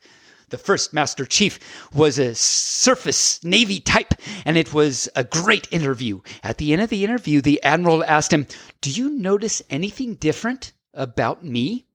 [0.49, 1.57] The first Master Chief
[1.91, 4.13] was a surface Navy type,
[4.45, 6.21] and it was a great interview.
[6.43, 8.45] At the end of the interview, the Admiral asked him,
[8.81, 11.88] Do you notice anything different about me?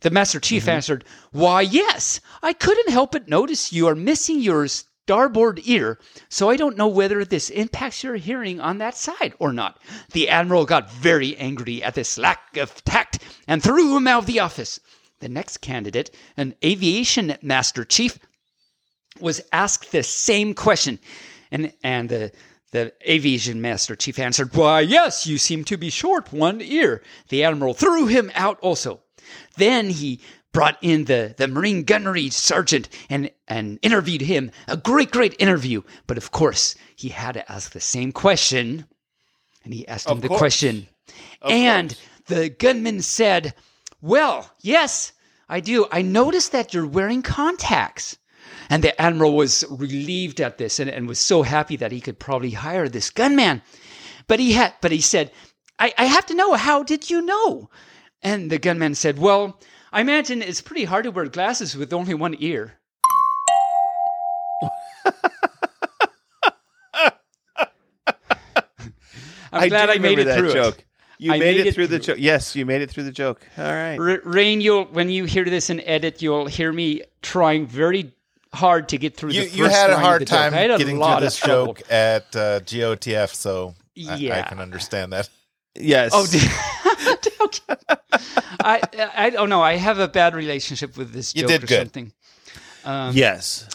[0.00, 0.72] The Master Chief mm-hmm.
[0.72, 4.68] answered, Why, yes, I couldn't help but notice you are missing your
[5.04, 9.52] starboard ear, so I don't know whether this impacts your hearing on that side or
[9.52, 9.80] not.
[10.12, 14.26] The Admiral got very angry at this lack of tact and threw him out of
[14.26, 14.78] the office.
[15.18, 18.18] The next candidate, an aviation Master Chief,
[19.20, 20.98] was asked the same question,
[21.50, 22.32] and and the
[22.70, 27.44] the aviation master chief answered, "Why, yes, you seem to be short one ear." The
[27.44, 29.02] admiral threw him out also.
[29.56, 30.20] Then he
[30.52, 34.50] brought in the the marine gunnery sergeant and and interviewed him.
[34.68, 35.82] A great, great interview.
[36.06, 38.86] But of course, he had to ask the same question,
[39.64, 40.38] and he asked him Of the course.
[40.38, 40.88] question,
[41.42, 43.54] and the gunman said,
[44.00, 45.12] "Well, yes,
[45.48, 45.86] I do.
[45.90, 48.16] I noticed that you're wearing contacts."
[48.70, 52.18] And the admiral was relieved at this and, and was so happy that he could
[52.18, 53.60] probably hire this gunman.
[54.28, 55.30] But he had but he said,
[55.78, 57.68] I, I have to know, how did you know?
[58.22, 59.60] And the gunman said, Well,
[59.92, 62.78] I imagine it's pretty hard to wear glasses with only one ear.
[69.52, 70.78] I'm glad I made it through joke.
[70.78, 70.84] it.
[71.18, 72.16] You I made, made it it through the joke.
[72.18, 73.46] Yes, you made it through the joke.
[73.56, 73.98] All right.
[73.98, 78.12] R- Rayne, you'll when you hear this in edit, you'll hear me trying very
[78.54, 81.20] hard to get through You, the first you had a hard time a getting through
[81.20, 83.74] this joke at uh, GOTF, so
[84.08, 85.28] I- I, can understand that.
[85.74, 86.10] Yes.
[86.14, 86.81] Oh, did, okay.
[88.60, 88.80] I
[89.14, 89.62] I don't know.
[89.62, 91.78] I have a bad relationship with this You joke did or good.
[91.78, 92.12] something.
[92.84, 93.68] Um, yes.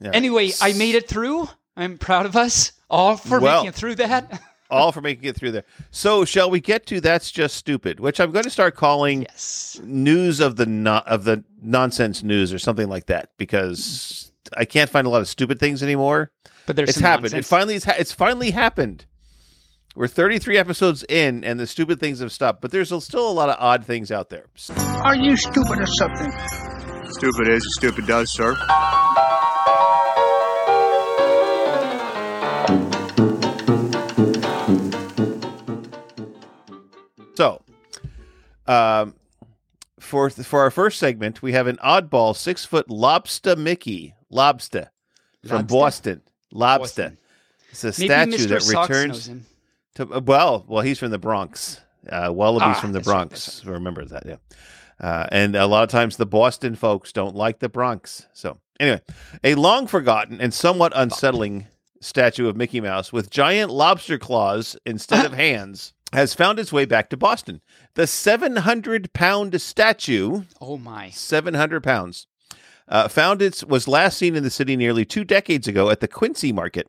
[0.00, 0.10] Yeah.
[0.12, 1.48] Anyway, I made it through.
[1.76, 4.40] I'm proud of us all for Well- making it through that.
[4.70, 5.64] all for making it through there.
[5.90, 9.80] So, shall we get to that's just stupid, which I'm going to start calling yes.
[9.82, 14.90] news of the no- of the nonsense news or something like that because I can't
[14.90, 16.30] find a lot of stupid things anymore.
[16.66, 17.32] But there's it's some happened.
[17.34, 19.06] It finally it's, ha- it's finally happened.
[19.98, 23.48] We're 33 episodes in, and the stupid things have stopped, but there's still a lot
[23.48, 24.44] of odd things out there.
[25.02, 26.30] Are you stupid or something?
[27.10, 28.54] Stupid is, stupid does, sir.
[37.34, 37.62] So,
[38.68, 39.16] um,
[39.98, 44.92] for for our first segment, we have an oddball six foot lobster Mickey lobster
[45.44, 45.74] from Lobster?
[45.74, 46.22] Boston.
[46.52, 47.02] Lobster.
[47.02, 47.18] Boston.
[47.70, 48.48] It's a Maybe statue Mr.
[48.50, 49.46] that Socks knows returns him.
[49.98, 51.80] To uh, well, well, he's from the Bronx.
[52.10, 53.64] Uh, Wallabies Ah, from the that's right, Bronx.
[53.64, 54.36] Remember that, yeah.
[55.00, 58.26] Uh, and a lot of times the Boston folks don't like the Bronx.
[58.32, 59.00] So anyway,
[59.44, 61.66] a long forgotten and somewhat unsettling
[62.00, 66.84] statue of Mickey Mouse with giant lobster claws instead of hands has found its way
[66.84, 67.60] back to Boston.
[67.94, 71.10] The 700 pound statue Oh my.
[71.10, 72.26] 700 pounds.
[72.88, 76.08] Uh, found its was last seen in the city nearly two decades ago at the
[76.08, 76.88] Quincy Market,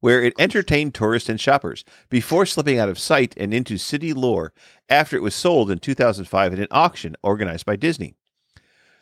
[0.00, 4.52] where it entertained tourists and shoppers before slipping out of sight and into city lore
[4.88, 8.14] after it was sold in 2005 at an auction organized by Disney.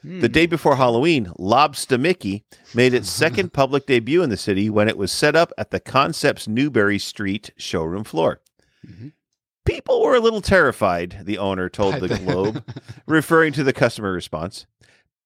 [0.02, 0.32] The hmm.
[0.32, 4.96] day before Halloween, Lobster Mickey made its second public debut in the city when it
[4.96, 8.40] was set up at the Concepts Newbury Street showroom floor.
[8.86, 9.08] Mm-hmm.
[9.66, 12.64] People were a little terrified, the owner told the Globe,
[13.06, 14.66] referring to the customer response.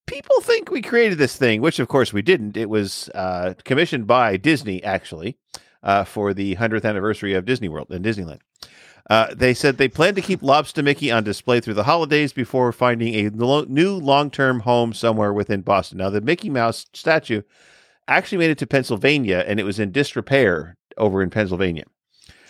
[0.07, 2.57] People think we created this thing, which of course we didn't.
[2.57, 5.37] It was uh, commissioned by Disney, actually,
[5.83, 8.39] uh, for the 100th anniversary of Disney World and Disneyland.
[9.09, 12.71] Uh, they said they plan to keep Lobster Mickey on display through the holidays before
[12.71, 15.99] finding a lo- new long term home somewhere within Boston.
[15.99, 17.43] Now, the Mickey Mouse statue
[18.07, 21.83] actually made it to Pennsylvania and it was in disrepair over in Pennsylvania.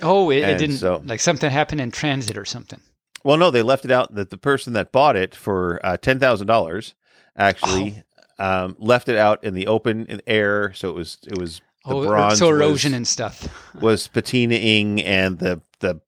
[0.01, 2.79] Oh, it, it didn't so- like something happened in transit or something.
[3.23, 6.19] Well, no, they left it out that the person that bought it for uh, ten
[6.19, 6.93] thousand dollars
[7.37, 8.03] actually
[8.39, 11.93] um, left it out in the open in air, so it was it was the
[11.93, 13.73] oh, bronze so erosion was, and stuff.
[13.81, 16.01] was patinaing, and the the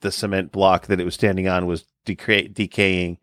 [0.00, 3.18] the cement block that it was standing on was deca- decaying,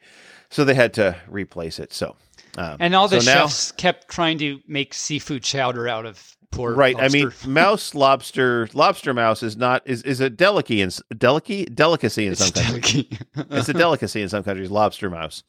[0.50, 1.94] so they had to replace it.
[1.94, 2.16] So,
[2.58, 6.35] um, And all the so now- chefs kept trying to make seafood chowder out of
[6.56, 6.96] poor Right.
[7.00, 12.26] I mean, mouse, lobster, lobster mouse is not is is a delicacy in delicacy delicacy
[12.26, 13.06] in it's some countries.
[13.36, 15.44] it's a delicacy in some countries, lobster mouse.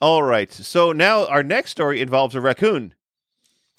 [0.00, 0.50] All right.
[0.52, 2.94] So now our next story involves a raccoon.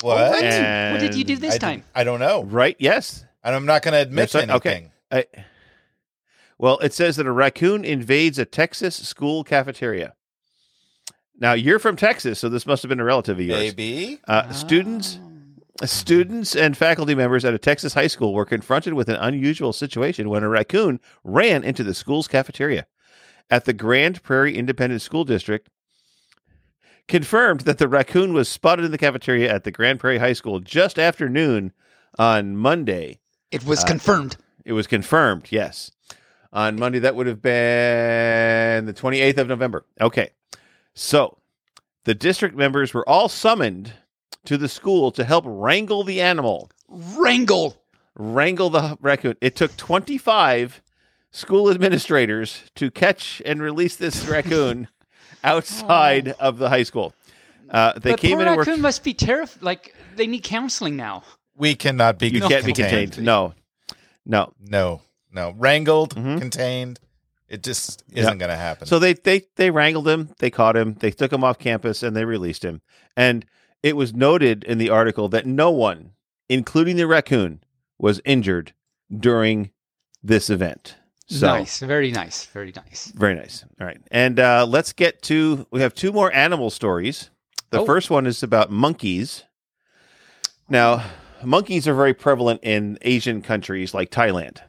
[0.01, 0.31] What?
[0.31, 0.43] what?
[0.43, 1.83] What did you do this I, time?
[1.95, 2.43] I don't know.
[2.43, 2.75] Right?
[2.79, 3.25] Yes.
[3.43, 4.55] And I'm not going to admit That's anything.
[4.55, 4.91] Okay.
[5.11, 5.43] I,
[6.57, 10.13] well, it says that a raccoon invades a Texas school cafeteria.
[11.39, 13.59] Now you're from Texas, so this must have been a relative of yours.
[13.59, 14.19] Maybe.
[14.27, 14.51] Uh, Oh.
[14.53, 15.19] students,
[15.81, 20.43] and faculty members at a Texas high school were confronted with an unusual situation when
[20.43, 22.85] a raccoon ran into the school's cafeteria
[23.49, 25.69] at the Grand Prairie Independent School District.
[27.07, 30.59] Confirmed that the raccoon was spotted in the cafeteria at the Grand Prairie High School
[30.59, 31.73] just after noon
[32.17, 33.19] on Monday.
[33.51, 34.37] It was Uh, confirmed.
[34.63, 35.91] It was confirmed, yes.
[36.53, 39.85] On Monday, that would have been the 28th of November.
[39.99, 40.29] Okay.
[40.93, 41.39] So
[42.05, 43.93] the district members were all summoned
[44.45, 47.77] to the school to help wrangle the animal, Wrangle.
[48.15, 49.35] wrangle the raccoon.
[49.41, 50.81] It took 25
[51.31, 54.87] school administrators to catch and release this raccoon
[55.43, 57.13] outside of the high school.
[57.69, 59.63] Uh, they but came poor in and were raccoon must be terrified.
[59.63, 61.23] Like they need counseling now.
[61.55, 62.49] We cannot be you No.
[62.49, 63.21] can't be contained.
[63.21, 63.53] No,
[64.25, 64.53] no.
[64.59, 65.01] No,
[65.31, 65.53] no.
[65.57, 66.39] Wrangled, Mhm.
[66.39, 66.99] contained.
[67.47, 68.87] It just isn't going to happen.
[68.87, 72.15] So they they they wrangled him, they caught him, they took him off campus, and
[72.15, 72.81] they released him.
[73.15, 73.45] And
[73.83, 76.11] it was noted in the article that no one,
[76.49, 77.61] including the raccoon,
[77.99, 78.73] was injured
[79.15, 79.69] during
[80.23, 80.95] this event.
[81.27, 83.11] So nice, very nice, very nice.
[83.15, 83.63] very nice.
[83.79, 85.65] All right, and uh, let's get to.
[85.71, 87.29] We have two more animal stories.
[87.69, 87.85] The Oh.
[87.85, 89.43] first one is about monkeys.
[90.69, 91.03] Now,
[91.43, 94.59] monkeys are very prevalent in Asian countries like Thailand,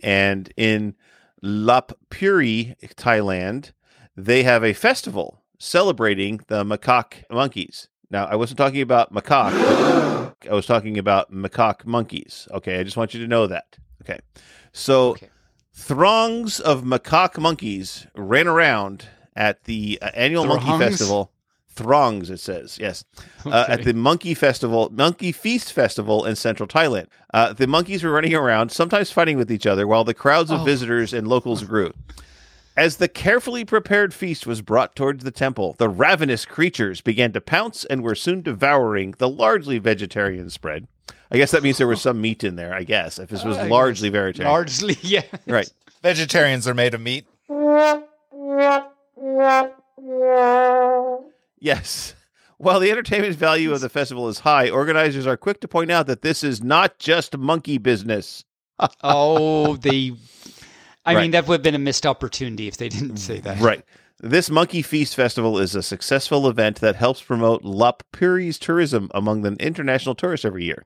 [0.00, 0.94] and in
[1.42, 3.72] Lop Puri, Thailand,
[4.16, 7.88] they have a festival celebrating the macaque monkeys.
[8.10, 9.52] Now, I wasn't talking about macaque.
[10.50, 12.48] I was talking about macaque monkeys.
[12.50, 13.76] Okay, I just want you to know that.
[14.02, 14.18] Okay,
[14.72, 15.28] so Okay.
[15.72, 21.30] throngs of macaque monkeys ran around at the uh, annual monkey festival.
[21.72, 23.04] Throngs, it says, yes,
[23.46, 27.06] uh, at the Monkey Festival, Monkey Feast Festival in central Thailand.
[27.32, 30.60] Uh, the monkeys were running around, sometimes fighting with each other, while the crowds of
[30.60, 30.64] Oh.
[30.64, 31.92] visitors and locals grew.
[32.76, 37.40] As the carefully prepared feast was brought towards the temple, the ravenous creatures began to
[37.40, 40.86] pounce and were soon devouring the largely vegetarian spread.
[41.30, 43.58] I guess that means there was some meat in there, I guess, if this was
[43.58, 44.50] I largely vegetarian.
[44.52, 45.22] Largely, yeah.
[45.46, 45.70] right.
[46.02, 47.26] Vegetarians are made of meat.
[51.58, 52.14] Yes.
[52.56, 56.06] While the entertainment value of the festival is high, organizers are quick to point out
[56.06, 58.44] that this is not just monkey business.
[59.02, 60.12] Oh, they.
[61.10, 61.22] I Right.
[61.22, 63.60] mean, that would have been a missed opportunity if they didn't say that.
[63.60, 63.84] Right.
[64.20, 69.42] This Monkey Feast Festival is a successful event that helps promote Lap Puri's tourism among
[69.42, 70.84] the international tourists every year.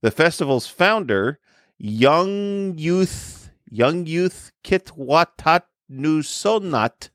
[0.00, 1.38] The festival's founder,
[1.78, 7.10] Young Youth Young Youth Kitwatat Nusonat.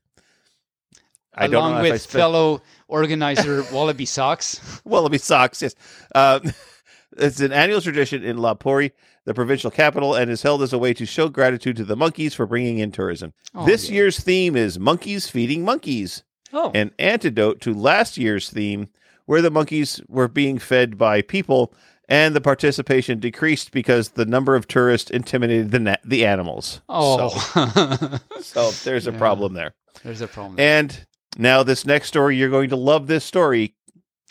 [1.34, 4.60] I don't Along know with if I spelled fellow organizer Wallaby Socks.
[4.84, 5.62] Wallaby socks.
[5.62, 5.74] Yes,
[6.14, 6.40] uh,
[7.16, 8.92] it's an annual tradition in Lopburi,
[9.28, 12.34] the provincial capital, and is held as a way to show gratitude to the monkeys
[12.34, 13.32] for bringing in tourism.
[13.54, 13.96] Oh, this yeah.
[13.96, 18.88] year's theme is monkeys feeding monkeys, Oh, an antidote to last year's theme,
[19.26, 21.72] where the monkeys were being fed by people.
[22.10, 26.80] And the participation decreased because the number of tourists intimidated the na- the animals.
[26.88, 27.28] oh.
[27.28, 29.74] So, so there's a problem there.
[30.02, 30.58] There's a problem.
[30.58, 31.04] And
[31.36, 33.74] now this next story, you're going to love this story,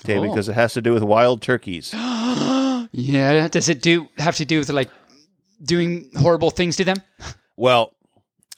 [0.03, 0.31] David, Oh.
[0.31, 1.93] because it has to do with wild turkeys.
[2.91, 3.47] yeah.
[3.51, 4.89] Does it do have to do with like
[5.63, 6.97] doing horrible things to them?
[7.55, 7.93] Well,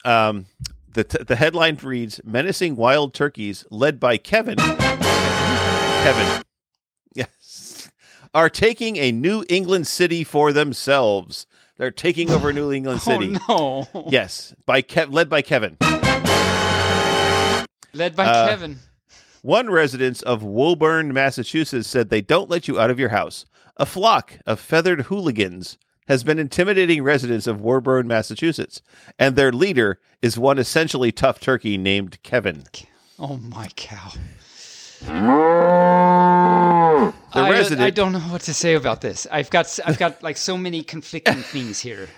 [0.04, 0.46] um,
[0.92, 4.56] the t- the headline reads: "Menacing wild turkeys led by Kevin."
[6.02, 6.42] Kevin,
[7.14, 7.90] yes,
[8.34, 11.46] are taking a New England city for themselves.
[11.76, 13.36] They're taking over New England City.
[13.48, 14.06] Oh no.
[14.10, 15.76] Yes, by Kev- led by Kevin.
[17.92, 18.78] Led by Uh, Kevin.
[19.42, 23.46] One resident of Woburn, Massachusetts said they don't let you out of your house.
[23.76, 25.78] A flock of feathered hooligans
[26.08, 28.82] has been intimidating residents of Woburn, Massachusetts,
[29.18, 32.64] and their leader is one essentially tough turkey named Kevin.
[33.18, 34.12] Oh my cow.
[35.02, 35.12] The
[37.38, 39.26] I, uh, resident, I don't know what to say about this.
[39.30, 42.08] I've got I've got like so many conflicting things here.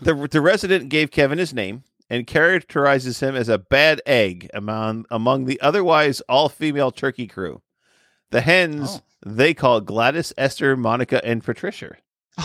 [0.00, 5.04] the, the resident gave Kevin his name and characterizes him as a bad egg among
[5.10, 7.60] among the otherwise all female turkey crew.
[8.30, 9.00] The hens Oh.
[9.24, 11.96] They call Gladys, Esther, Monica, and Patricia.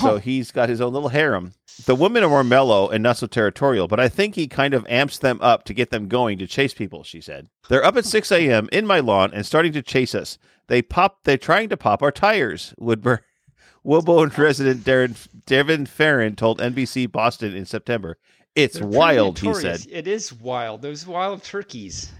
[0.01, 0.17] So Oh.
[0.17, 1.53] he's got his own little harem.
[1.85, 4.85] The women are more mellow and not so territorial, but I think he kind of
[4.89, 7.47] amps them up to get them going to chase people, she said.
[7.69, 8.67] They're up at 6 a.m.
[8.71, 10.37] in my lawn and starting to chase us.
[10.67, 13.19] They pop, they're trying to pop our tires, Woodburn.
[13.83, 18.17] Woburn resident Darren, Devin Farron told NBC Boston in September.
[18.55, 19.85] It's They're wild, he said.
[19.91, 20.81] It is wild.
[20.81, 22.11] Those wild turkeys.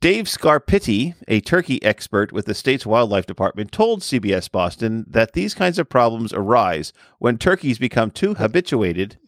[0.00, 5.54] Dave Scarpitti, a turkey expert with the state's wildlife department, told CBS Boston that these
[5.54, 9.18] kinds of problems arise when turkeys become too habituated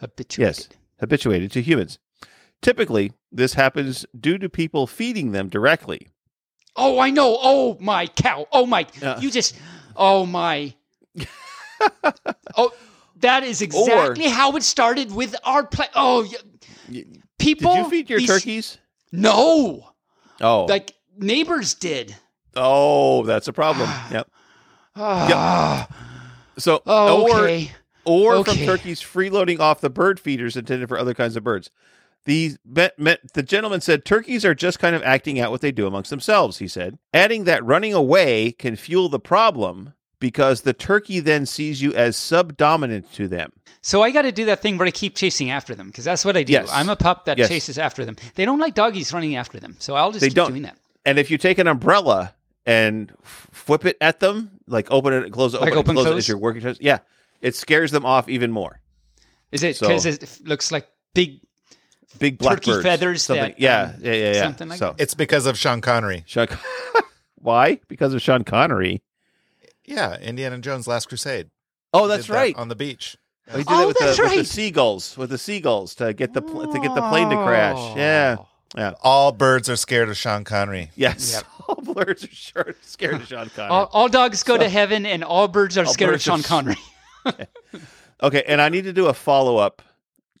[0.00, 0.38] Habituated.
[0.38, 1.98] Yes, habituated to humans.
[2.62, 6.08] Typically, this happens due to people feeding them directly.
[6.74, 7.36] Oh, I know.
[7.40, 8.46] Oh my cow.
[8.50, 8.86] Oh my.
[9.02, 9.18] Uh.
[9.20, 9.56] You just.
[9.94, 10.74] Oh my.
[12.56, 12.72] oh,
[13.16, 15.88] that is exactly how it started with our play.
[15.94, 16.26] Oh,
[17.38, 17.74] people.
[17.74, 18.78] Did you feed your these- turkeys?
[19.12, 19.89] No.
[20.40, 22.16] Oh, Like neighbors did.
[22.56, 23.88] oh, that's a problem.
[24.10, 24.28] yep.
[24.96, 25.88] Ah.
[26.58, 27.70] So, Oh, or okay.
[28.04, 28.66] or from Okay.
[28.66, 31.70] turkeys freeloading off the bird feeders intended for other kinds of birds.
[32.26, 35.72] The me- me- the gentleman said turkeys are just kind of acting out what they
[35.72, 36.58] do amongst themselves.
[36.58, 41.82] He said, adding that running away can fuel the problem because the turkey then sees
[41.82, 43.52] you as subdominant to them.
[43.82, 46.24] So I got to do that thing where I keep chasing after them because that's
[46.24, 46.52] what I do.
[46.52, 46.68] Yes.
[46.72, 47.48] I'm a pup that Yes.
[47.48, 48.16] chases after them.
[48.34, 50.50] They don't like doggies running after them, so I'll just They keep don't.
[50.50, 50.76] doing that.
[51.06, 52.34] And if you take an umbrella
[52.66, 56.06] and f- flip it at them, like open it, close it, open, it, open, close
[56.06, 56.18] it close?
[56.18, 56.98] as you're working, towards- yeah,
[57.40, 58.80] it scares them off even more.
[59.50, 61.40] Is it So- because it looks like big?
[62.18, 63.50] Big Turkey blackbirds, feathers something.
[63.52, 64.42] that, yeah, um, yeah, yeah, yeah.
[64.42, 66.24] something like so It's because of Sean Connery.
[66.26, 66.48] Sean,
[67.36, 67.78] why?
[67.88, 69.00] Because of Sean Connery.
[69.90, 71.48] Yeah, Indiana Jones' Last Crusade.
[71.92, 72.56] Oh, that's did that right.
[72.56, 73.16] on the beach.
[73.52, 76.12] Oh, he did Oh, that with that's the, with the seagulls, with the seagulls to
[76.14, 77.76] get the pl- to get the plane to crash.
[77.78, 77.94] Oh.
[77.96, 78.46] Yeah, Oh.
[78.76, 78.92] yeah.
[79.02, 80.90] All birds are scared of Sean Connery.
[80.94, 81.44] Yes, Yep.
[81.86, 83.70] all birds are sure scared of Sean Connery.
[83.72, 86.40] All, all dogs go to heaven, and all birds are All scared birds of Sean
[86.40, 86.76] s- Connery.
[88.22, 89.80] Okay, and I need to do a follow up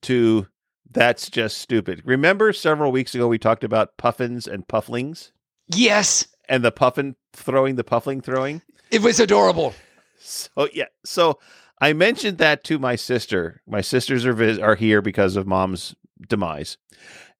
[0.02, 0.46] to
[0.90, 2.02] that's just stupid.
[2.04, 5.32] Remember several weeks ago we talked about puffins and pufflings
[5.74, 8.60] yes, and the puffin throwing the puffling throwing.
[8.90, 9.74] It was adorable.
[10.18, 11.38] So yeah, so
[11.80, 13.62] I mentioned that to my sister.
[13.66, 15.94] My sisters are vis- are here because of mom's
[16.28, 16.76] demise,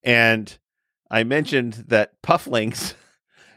[0.02, 0.56] and
[1.10, 2.94] I mentioned that pufflings.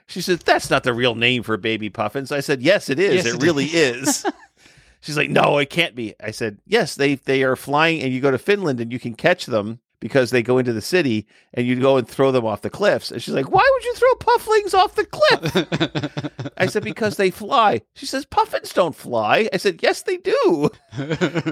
[0.05, 2.31] She said that's not the real name for baby puffins.
[2.33, 3.23] I said yes, it is.
[3.23, 4.25] Yes, it it really is.
[4.99, 6.13] She's like, no, it can't be.
[6.21, 9.15] I said yes, they they are flying, and you go to Finland and you can
[9.15, 12.61] catch them because they go into the city and you go and throw them off
[12.61, 13.09] the cliffs.
[13.09, 16.51] And she's like, Why would you throw pufflings off the cliff?
[16.57, 17.79] I said, Because they fly.
[17.93, 19.47] She says, Puffins don't fly.
[19.53, 20.69] I said, Yes, they do.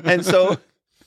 [0.04, 0.58] and so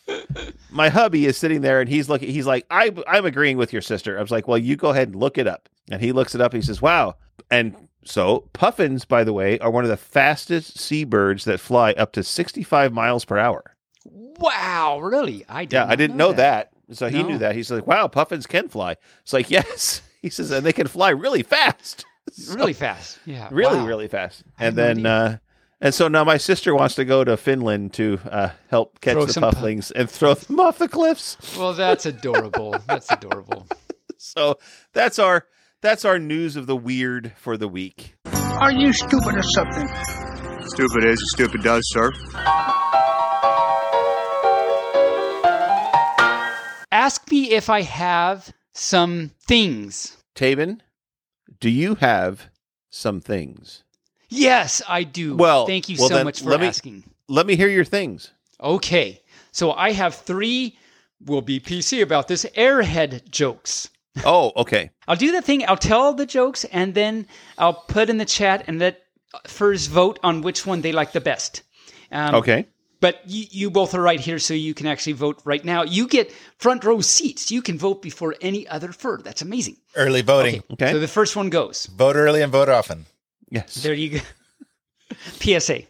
[0.70, 3.80] my hubby is sitting there and he's looking he's like I, i'm agreeing with your
[3.80, 6.34] sister i was like well you go ahead and look it up and he looks
[6.34, 7.14] it up and he says wow
[7.50, 7.74] and
[8.04, 12.22] so puffins by the way are one of the fastest seabirds that fly up to
[12.22, 13.74] 65 miles per hour
[14.04, 15.46] wow, really?
[15.48, 16.70] I did yeah i didn't know that.
[16.70, 17.28] that, so he No.
[17.28, 20.72] knew that he's like wow puffins can fly it's like yes he says and they
[20.72, 23.18] can fly really fast So- Really fast.
[23.26, 23.48] Yeah.
[23.52, 23.86] really wow.
[23.86, 25.10] really fast and then idea.
[25.12, 25.36] uh
[25.80, 29.26] and so now my sister wants to go to Finland to uh, help catch Throw
[29.26, 31.36] the some pu- pufflings and throw them off the cliffs.
[31.58, 32.76] Well, that's adorable.
[32.86, 33.66] that's adorable.
[34.16, 34.56] So
[34.94, 35.46] that's our
[35.82, 38.14] that's our news of the weird for the week.
[38.24, 39.86] Are you stupid or something?
[40.68, 42.10] Stupid is stupid does, sir.
[47.04, 50.16] Ask me if I have some things.
[50.34, 50.80] Taebyn,
[51.60, 52.48] do you have
[52.88, 53.84] some things?
[54.30, 55.36] Yes, I do.
[55.36, 57.04] Well, thank you well so much for let me- asking.
[57.28, 58.30] Let me hear your things.
[58.58, 59.20] Okay,
[59.52, 60.78] so I have three.
[61.20, 63.90] We'll be PC about this airhead jokes.
[64.24, 64.90] Oh, okay.
[65.06, 65.62] I'll do the thing.
[65.68, 67.26] I'll tell the jokes, and then
[67.58, 69.02] I'll put in the chat and let
[69.46, 71.64] first vote on which one they like the best.
[72.10, 72.66] Um, Okay.
[73.04, 75.82] But you, you both are right here, so you can actually vote right now.
[75.82, 77.50] You get front row seats.
[77.50, 79.18] You can vote before any other fur.
[79.18, 79.76] That's amazing.
[79.94, 80.62] Early voting.
[80.72, 80.90] Okay.
[80.90, 81.84] So the first one goes.
[81.84, 83.04] Vote early and vote often.
[83.50, 83.74] yes.
[83.74, 84.20] There you go.
[85.58, 85.80] PSA.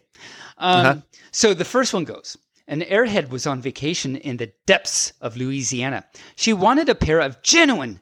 [0.57, 0.95] Um, Uh-huh.
[1.31, 2.35] So the first one goes.
[2.67, 6.03] An airhead was on vacation in the depths of Louisiana.
[6.35, 8.01] She wanted a pair of genuine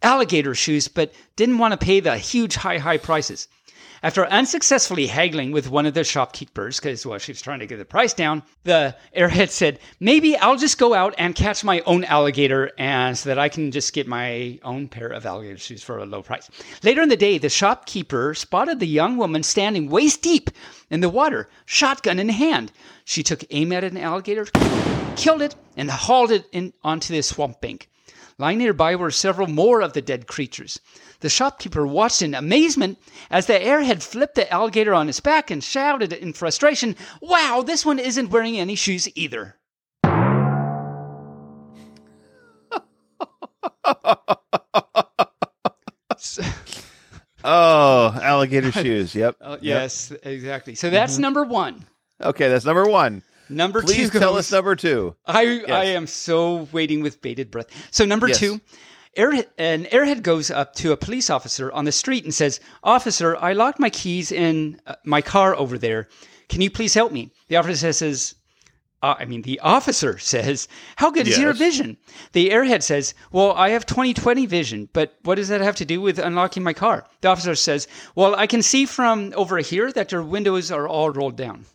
[0.00, 3.46] alligator shoes, but didn't want to pay the huge, high, high prices.
[4.04, 7.78] After unsuccessfully haggling with one of the shopkeepers, because well, she was trying to get
[7.78, 12.04] the price down, the airhead said, "Maybe I'll just go out and catch my own
[12.04, 15.96] alligator, and so that I can just get my own pair of alligator shoes for
[15.96, 16.50] a low price."
[16.82, 20.50] Later in the day, the shopkeeper spotted the young woman standing waist deep
[20.90, 22.72] in the water, shotgun in hand.
[23.06, 24.44] She took aim at an alligator,
[25.16, 27.88] killed it, and hauled it in onto the swamp bank.
[28.38, 30.80] Lying nearby were several more of the dead creatures.
[31.20, 32.98] The shopkeeper watched in amazement
[33.30, 37.86] as the airhead flipped the alligator on its back and shouted in frustration, Wow, this
[37.86, 39.56] one isn't wearing any shoes either.
[47.46, 49.14] Oh, alligator shoes.
[49.14, 49.36] Yep.
[49.40, 49.62] uh, Yep.
[49.62, 50.74] Yes, exactly.
[50.74, 51.84] So that's number one.
[52.20, 53.22] Okay, that's number one.
[53.48, 55.16] Number Please two tell goes- us number two.
[55.26, 57.66] I I am so waiting with bated breath.
[57.90, 58.38] So number Yes.
[58.38, 58.60] two,
[59.16, 63.36] air, an airhead goes up to a police officer on the street and says, "Officer,
[63.36, 66.08] I locked my keys in uh, my car over there.
[66.48, 68.34] Can you please help me?" The officer says.
[69.02, 70.66] Uh, I mean, the officer says,
[70.96, 71.98] How good is your vision?
[72.32, 75.84] The airhead says, Well, I have 20 20 vision, but what does that have to
[75.84, 77.04] do with unlocking my car?
[77.20, 81.10] The officer says, Well, I can see from over here that your windows are all
[81.10, 81.66] rolled down.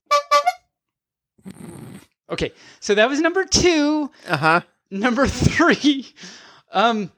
[2.29, 4.11] Okay, so that was number two.
[4.27, 4.61] Uh huh.
[4.91, 6.07] Number three,
[6.71, 7.11] um,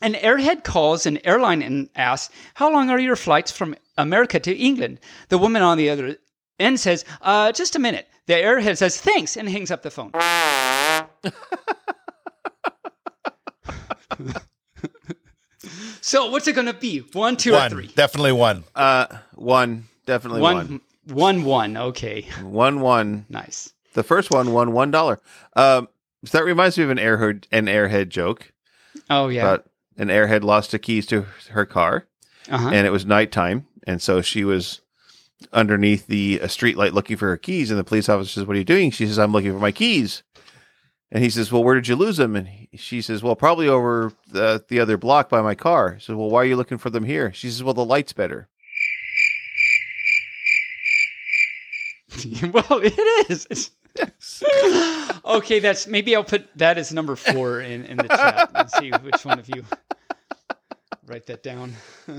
[0.00, 4.54] an airhead calls an airline and asks, How long are your flights from America to
[4.54, 5.00] England?
[5.28, 6.16] The woman on the other
[6.58, 8.08] end says, uh, Just a minute.
[8.26, 10.12] The airhead says, Thanks, and hangs up the phone.
[16.00, 17.00] so, what's it going to be?
[17.12, 17.88] One, two, or three?
[17.88, 18.64] Definitely one.
[18.74, 19.84] Uh, one.
[20.06, 20.56] Definitely one.
[20.56, 21.76] One, one, one.
[21.76, 22.80] Okay, One.
[22.80, 23.26] One.
[23.28, 23.72] nice.
[23.94, 25.20] The first one won one dollar.
[25.56, 25.88] Um,
[26.24, 28.52] so that reminds me of an airhead an airhead joke
[29.10, 29.42] Oh, yeah.
[29.42, 32.06] about an airhead lost the keys to her car,
[32.48, 32.70] Uh-huh.
[32.72, 34.80] and it was nighttime, and so she was
[35.52, 38.54] underneath the a street light looking for her keys, and the police officer says, "What
[38.56, 40.22] are you doing?" She says, "I'm looking for my keys."
[41.10, 43.68] And he says, "Well, where did you lose them?" And he, she says, "Well, probably
[43.68, 46.78] over the the other block by my car." He says, "Well, why are you looking
[46.78, 48.48] for them here?" She says, "Well, the light's better."
[52.52, 53.46] well, it is.
[53.50, 53.70] It's-
[55.24, 58.90] okay, that's maybe I'll put that as number four in, in the chat and see
[58.90, 59.64] which one of you
[61.06, 61.74] write that down.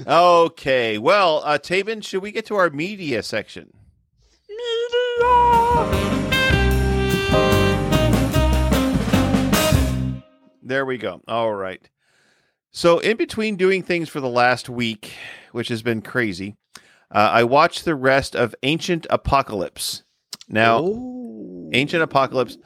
[0.05, 3.71] okay, well, uh, Taebyn, should we get to our media section?
[4.49, 6.09] Media.
[10.61, 11.21] There we go.
[11.27, 11.89] All right.
[12.71, 15.13] So, in between doing things for the last week,
[15.51, 16.57] which has been crazy,
[17.11, 20.03] uh, I watched the rest of Ancient Apocalypse.
[20.47, 20.79] Now,
[21.73, 22.57] Ancient Apocalypse,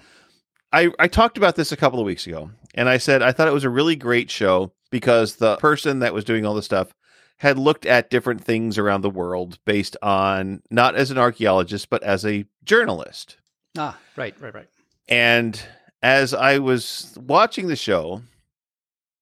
[0.71, 3.47] I, I talked about this a couple of weeks ago, and I said I thought
[3.47, 6.93] it was a really great show because the person that was doing all the stuff
[7.37, 12.01] had looked at different things around the world based on not as an archaeologist, but
[12.03, 13.37] as a journalist.
[13.77, 14.69] Ah, right, right, right.
[15.09, 15.61] And
[16.01, 18.21] as I was watching the show,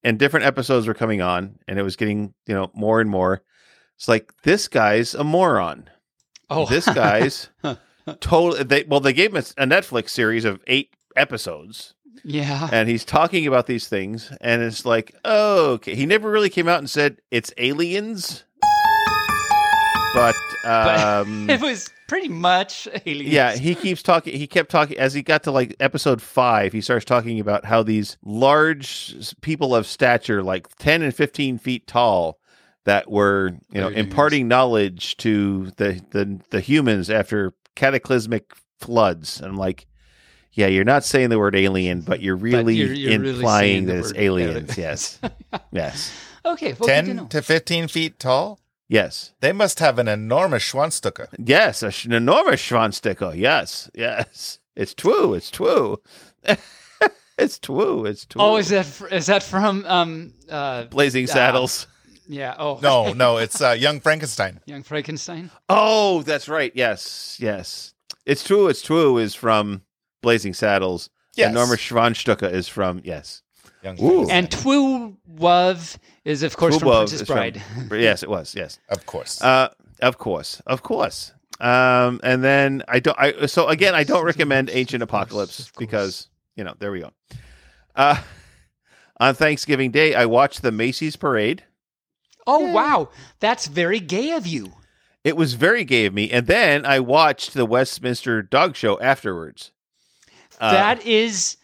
[0.04, 3.44] and different episodes were coming on, and it was getting you know more and more.
[4.02, 5.88] It's like this guy's a moron.
[6.50, 7.50] Oh, This guy's
[8.20, 8.64] totally.
[8.64, 11.94] They well, they gave him a, Netflix series of eight episodes,
[12.24, 12.68] yeah.
[12.72, 15.94] and he's talking about these things, and it's like, oh, okay.
[15.94, 18.44] He never really came out and said it's aliens,
[20.16, 20.36] but
[20.66, 23.32] um, it was pretty much aliens.
[23.32, 24.34] yeah, he keeps talking.
[24.36, 26.74] He kept talking as he got to like episode five.
[26.74, 31.86] He starts talking about how these large people of stature, like ten and fifteen feet
[31.86, 32.41] tall,
[32.86, 34.08] that were you know Aliens.
[34.10, 39.40] imparting knowledge to the the the humans after cataclysmic floods.
[39.40, 39.86] And I'm like,
[40.54, 44.00] yeah, you're not saying the word alien, but you're really you're- you're implying the that
[44.00, 44.78] it's aliens.
[44.78, 44.78] aliens.
[44.78, 45.20] Yes,
[45.72, 46.12] yes,
[46.46, 46.74] Okay.
[46.80, 48.60] Well, 10 to 15 feet tall?
[48.90, 51.28] yes, They must have an enormous Schwanzstucker.
[51.38, 51.84] yes.
[51.84, 53.36] A sh- an enormous Schwanzstucker.
[53.38, 54.60] Yes, yes.
[54.76, 55.34] It's true.
[55.36, 55.98] It's true.
[57.38, 58.06] it's true.
[58.06, 58.42] It's true.
[58.42, 61.34] Oh, is that fr- is that from um uh Blazing Ah.
[61.34, 61.88] Saddles.
[62.32, 64.60] Yeah oh No, no, it's uh, Young Frankenstein.
[64.66, 66.72] young Frankenstein Oh, that's right.
[66.76, 67.94] Yes, yes.
[68.26, 68.68] It's true.
[68.68, 69.18] It's true.
[69.18, 69.82] Is from
[70.22, 71.10] Blazing Saddles.
[71.36, 71.48] Yes.
[71.48, 73.42] And Norma Schwanzstucker is from yes.
[73.84, 74.26] Young Ooh.
[74.26, 74.38] Frankenstein.
[74.38, 77.36] and Twu Wov is of course True from Princess is from-
[77.88, 78.02] Bride.
[78.02, 78.54] yes, it was.
[78.56, 78.80] Yes.
[78.90, 79.42] of course.
[79.42, 79.70] Uh,
[80.02, 81.34] of course, of course.
[81.60, 83.18] Um, and then I don't.
[83.20, 85.78] I so again, I don't recommend Ancient Apocalypse Of course.
[85.86, 87.12] because you know there we go.
[87.96, 88.20] Uh,
[89.20, 91.64] on Thanksgiving Day, I watched the Macy's parade.
[92.48, 94.74] Oh wow, that's very gay of you.
[95.24, 99.72] It was very gay of me, and then I watched the Westminster Dog Show afterwards.
[100.60, 101.58] Uh, that is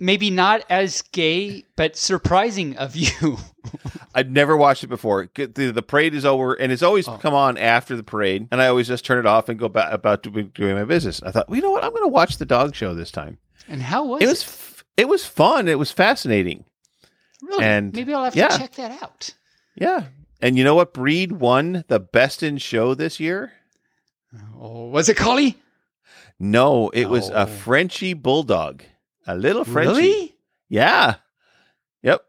[0.00, 3.38] maybe not as gay, but surprising of you.
[4.14, 5.28] I'd never watched it before.
[5.34, 7.18] The, the parade is over, and it's always Oh.
[7.18, 9.92] come on after the parade, and I always just turn it off and go back
[9.92, 11.22] about doing my business.
[11.22, 11.84] I thought, well, you know what?
[11.84, 13.38] I'm going to watch the dog show this time.
[13.68, 14.28] and how was It it?
[14.28, 15.68] was f- it was fun.
[15.68, 16.64] It was fascinating.
[17.42, 17.64] really?
[17.64, 18.48] and- maybe I'll have yeah.
[18.48, 19.30] to check that out.
[19.80, 20.04] Yeah.
[20.40, 23.52] And you know what breed won the best in show this year?
[24.58, 25.56] Oh, was it Collie?
[26.38, 27.46] No, it was a oh.
[27.46, 28.82] Frenchie bulldog,
[29.26, 29.90] a little Frenchie.
[29.94, 30.34] Really?
[30.68, 31.16] Yeah.
[32.02, 32.22] Yep.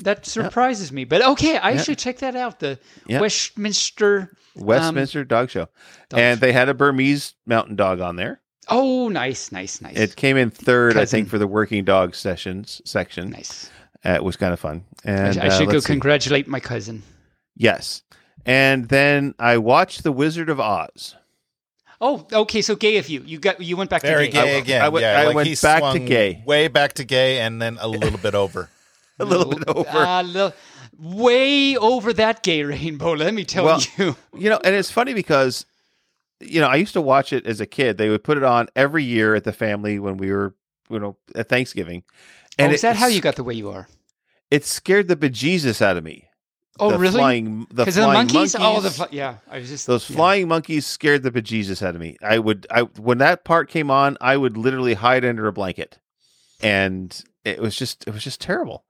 [0.00, 1.04] That surprises me.
[1.04, 1.82] But okay, I Yeah.
[1.82, 2.58] should check that out.
[2.60, 3.20] The Yeah.
[3.20, 4.30] Westminster.
[4.58, 5.68] Um, Westminster Dog Show,
[6.08, 6.46] Dog and Show.
[6.46, 8.40] they had a Burmese mountain dog on there.
[8.68, 9.96] Oh, nice, nice, nice.
[9.96, 13.30] It came in third, I think, for the working dog sessions section.
[13.30, 13.70] nice.
[14.04, 14.84] Uh, it was kind of fun.
[15.04, 15.92] I, And I uh, should go let's see.
[15.92, 17.02] congratulate my cousin.
[17.56, 18.02] Yes.
[18.46, 21.14] And then I watched The Wizard of Oz.
[22.00, 22.60] Oh, okay.
[22.60, 23.22] So gay of you.
[23.24, 24.42] You got you went back Very to gay.
[24.44, 24.82] gay I- again.
[24.82, 26.42] I went- yeah, I like went back to gay.
[26.44, 28.68] Way back to gay and then a little bit over.
[29.20, 29.88] A little bit over.
[29.88, 30.52] Uh, li-
[30.98, 33.12] way over that gay rainbow.
[33.12, 34.16] Let me tell Well, you.
[34.36, 35.66] You know, and it's funny because,
[36.40, 37.96] you know, I used to watch it as a kid.
[37.96, 40.54] They would put it on every year at the family when we were,
[40.90, 42.02] you know, at Thanksgiving.
[42.58, 43.88] Oh, And is that how you got the way you are?
[44.50, 46.28] It scared the bejesus out of me.
[46.80, 47.14] Oh, the really?
[47.18, 48.34] Flying, the of the monkeys?
[48.34, 48.56] monkeys.
[48.58, 49.36] Oh, the fl- yeah.
[49.48, 50.16] I was just those yeah.
[50.16, 52.16] flying monkeys scared the bejesus out of me.
[52.22, 55.98] I would, I when that part came on, I would literally hide under a blanket,
[56.60, 58.84] and it was just, it was just terrible.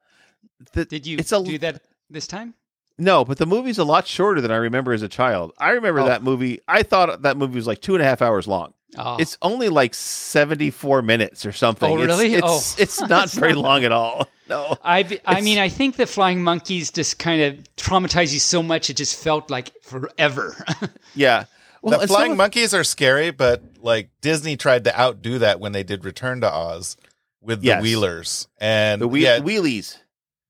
[0.73, 2.55] The- Did you It's a do that this time?
[2.99, 5.53] No, but the movie's a lot shorter than I remember as a child.
[5.59, 6.07] I remember Oh.
[6.07, 6.61] that movie.
[6.69, 8.73] I thought that movie was like two and a half hours long.
[8.97, 11.91] Oh, It's only like 74 minutes or something.
[11.91, 12.35] Oh, It's- really?
[12.35, 12.75] It's, Oh.
[12.83, 14.29] it's, not That's very not long at all.
[14.47, 14.77] No.
[14.85, 18.63] I, be- I mean, I think the flying monkeys just kind of traumatized you so
[18.63, 20.55] much it just felt like forever.
[21.15, 21.45] Yeah.
[21.81, 25.73] Well, the flying of- monkeys are scary, but like Disney tried to outdo that when
[25.73, 26.99] they did Return to Oz
[27.41, 27.83] with the Yes.
[27.83, 29.97] Wheelers and The wheel, yeah, wheelies.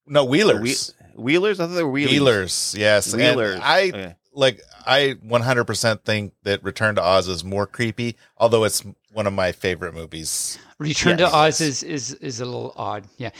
[0.08, 1.60] no Wheelers, whe- wheelers?
[1.60, 2.10] I thought they were wheelies.
[2.10, 3.60] Wheelers, yes, And Wheelers.
[3.62, 4.14] I Okay.
[4.32, 9.32] like I 100% think that Return to Oz is more creepy, although it's one of
[9.32, 10.58] my favorite movies.
[10.78, 11.30] Return Yes.
[11.30, 13.04] to Oz is, is is a little odd.
[13.16, 13.30] Yeah.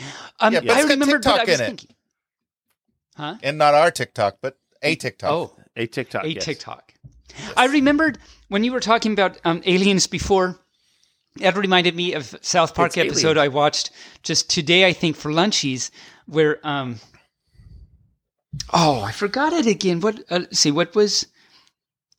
[0.40, 1.86] Um, Yeah, but I it's got remembered what I TikTok was in it.
[3.16, 3.36] Huh?
[3.42, 5.30] And not our TikTok, but a TikTok.
[5.30, 6.24] Oh, A TikTok.
[6.24, 6.44] a yes.
[6.44, 6.92] TikTok.
[7.56, 8.18] I remembered
[8.48, 10.58] when you were talking about um, aliens before.
[11.38, 13.90] That reminded me of South Park It's episode I watched
[14.22, 15.90] just today, I think, for lunchies,
[16.26, 17.00] where um,
[18.72, 19.98] oh, I forgot it again.
[20.00, 20.22] What?
[20.30, 21.26] Uh, see, what was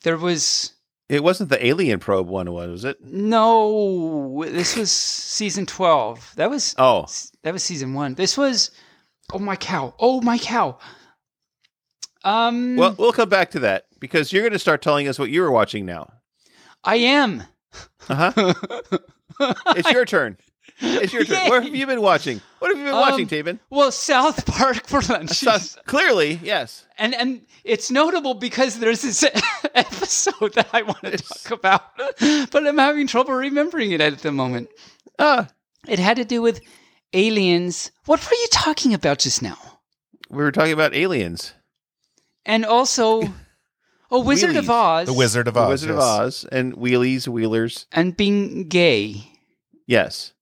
[0.05, 0.71] there was
[1.09, 2.97] It wasn't the alien probe one, was it?
[3.03, 4.43] no.
[4.47, 6.31] This was season twelve.
[6.37, 7.05] That was Oh,
[7.43, 8.13] that was season one.
[8.15, 8.71] This was
[9.33, 9.93] oh my cow.
[9.99, 10.77] Oh my cow.
[12.23, 12.75] Um.
[12.75, 15.41] well, we'll come back to that because you're going to start telling us what you
[15.41, 16.11] were watching now.
[16.83, 17.43] I am.
[18.09, 18.53] Uh huh.
[19.75, 20.37] it's your turn.
[20.79, 21.47] It's your turn.
[21.49, 22.41] What have you been watching?
[22.59, 23.59] What have you been watching, Um, Taebyn?
[23.69, 25.31] Well, South Park for lunch.
[25.31, 26.85] So- clearly, yes.
[26.97, 29.23] and and it's notable because there's this
[29.73, 31.81] episode that I want to It's- talk about,
[32.51, 34.69] but I'm having trouble remembering it at the moment.
[35.17, 35.47] Ah,
[35.87, 36.59] It had to do with
[37.13, 37.91] aliens.
[38.05, 39.57] What were you talking about just now?
[40.29, 41.53] We were talking about aliens.
[42.45, 43.21] and also
[44.11, 45.63] oh Wizard of Oz The Wizard of Oz.
[45.63, 45.69] The Oz.
[45.69, 45.99] Wizard of.
[45.99, 47.85] Oz and wheelies, wheelers.
[47.93, 49.31] and being gay.
[49.87, 50.33] Yes.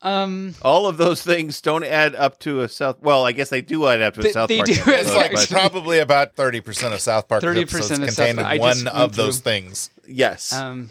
[0.00, 3.00] Um, All of those things don't add up to a South.
[3.00, 4.68] Well, I guess they do add up to a They- South they Park.
[4.68, 4.82] They do.
[4.92, 8.46] It's like but- probably about 30% of South Park 30% episodes of South contain Park.
[8.48, 9.50] I one of went those through.
[9.52, 9.90] things.
[10.06, 10.52] yes.
[10.52, 10.88] um,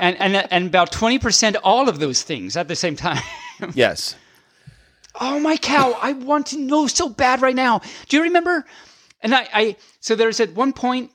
[0.00, 3.22] and and and about twenty percent all of those things at the same time.
[3.74, 4.16] yes.
[5.18, 5.96] Oh my cow!
[6.00, 7.80] I want to know so bad right now.
[8.08, 8.66] Do you remember?
[9.22, 11.10] And I, I so there's at one point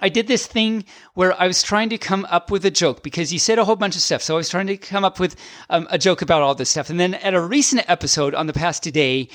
[0.00, 0.84] I did this thing
[1.14, 3.76] where I was trying to come up with a joke because you said a whole
[3.76, 4.22] bunch of stuff.
[4.22, 5.36] So I was trying to come up with
[5.70, 6.90] um, a joke about all this stuff.
[6.90, 9.28] And then at a recent episode on the past today,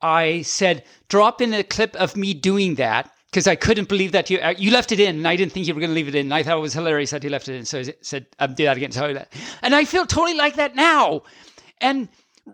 [0.00, 4.30] I said drop in a clip of me doing that because I couldn't believe that
[4.30, 6.08] you uh, you left it in, and I didn't think you were going to leave
[6.08, 6.26] it in.
[6.26, 7.64] And I thought it was hilarious that you left it in.
[7.64, 10.74] So I said, um, "Do that again." So that, and I feel totally like that
[10.74, 11.22] now.
[11.80, 12.08] And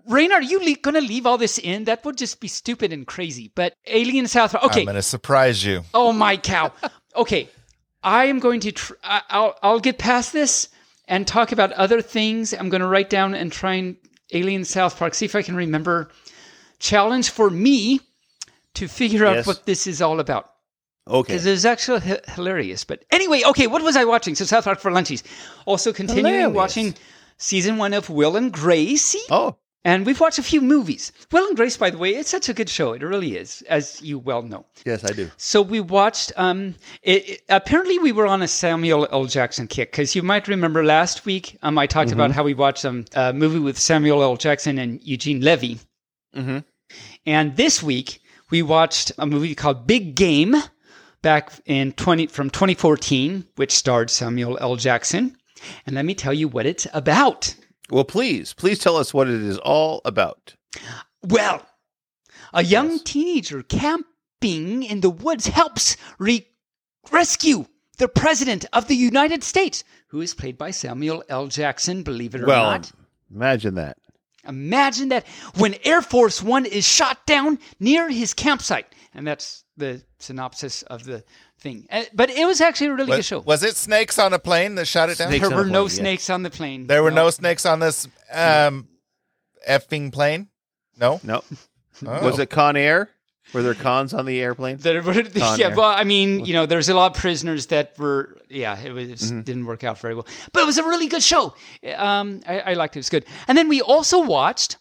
[0.09, 1.85] Rayne, are you le- going to leave all this in?
[1.85, 3.53] That would just be stupid and crazy.
[3.55, 4.55] But Alien South.
[4.55, 4.81] Okay.
[4.81, 5.85] I'm going to surprise you.
[5.95, 6.73] Oh my cow.
[7.17, 7.49] Okay,
[8.03, 8.73] I am going to.
[8.73, 10.69] Tr- I'll I'll get past this
[11.09, 12.53] and talk about other things.
[12.55, 13.97] I'm going to write down and try and
[14.33, 15.15] Alien South Park.
[15.15, 16.11] See if I can remember.
[16.79, 18.01] Challenge for me
[18.75, 19.47] to figure out Yes.
[19.47, 20.51] what this is all about
[21.07, 21.33] Okay.
[21.35, 22.85] because it was actually h- hilarious.
[22.85, 24.35] But anyway, okay, what was I watching?
[24.35, 25.23] So South Park for lunchies.
[25.67, 26.57] Also continuing Hilarious.
[26.57, 26.95] watching
[27.37, 29.15] season one of Will and Grace.
[29.31, 31.11] Oh, And we've watched a few movies.
[31.33, 32.93] Will and Grace, by the way, it's such a good show.
[32.93, 34.65] It really is, as you well know.
[34.87, 35.29] yes, I do.
[35.39, 36.33] So we watched.
[36.37, 39.25] Um, it, it- apparently, we were on a Samuel L.
[39.27, 41.59] Jackson kick because you might remember last week.
[41.63, 44.37] Um, I talked about how we watched um, a movie with Samuel L.
[44.37, 45.81] Jackson and Eugene Levy,
[46.35, 46.59] hmm
[47.27, 48.21] and this week
[48.51, 50.55] we watched a movie called Big Game,
[51.23, 54.77] back in twenty from 2014, which starred Samuel L.
[54.77, 55.37] Jackson.
[55.87, 57.55] And let me tell you what it's about.
[57.93, 60.55] Well, please, please tell us what it is all about.
[61.23, 61.67] Well,
[62.55, 63.03] a young Yes.
[63.05, 66.49] teenager camping in the woods helps re-
[67.11, 67.67] rescue
[67.99, 71.49] the president of the United States, who is played by Samuel L.
[71.49, 72.93] Jackson, believe it or well, not.
[73.31, 73.99] imagine that.
[74.49, 75.27] Imagine that
[75.57, 78.87] when Air Force One is shot down near his campsite.
[79.15, 81.23] And that's the synopsis of the
[81.61, 81.87] thing.
[81.91, 83.41] Uh, But it was actually a really good Was, show.
[83.41, 85.29] was it snakes on a plane that shot it down?
[85.29, 86.03] Snakes there on a were no plane, yeah.
[86.03, 86.87] snakes on the plane.
[86.87, 88.89] There were no snakes on this um,
[89.69, 90.49] effing plane?
[90.99, 91.21] No?
[91.23, 91.43] No,
[92.07, 92.25] Oh.
[92.25, 93.11] was it Con Air?
[93.53, 94.79] Were there cons on the airplane?
[94.79, 95.77] There were, yeah, Air.
[95.77, 99.09] well, I mean, you know, there's a lot of prisoners that were, yeah, it was
[99.31, 99.41] Mm-hmm.
[99.43, 101.55] didn't work out very well, but it was a really good show.
[101.97, 103.27] Um, I, I liked it; it was good.
[103.49, 104.79] And then we also watched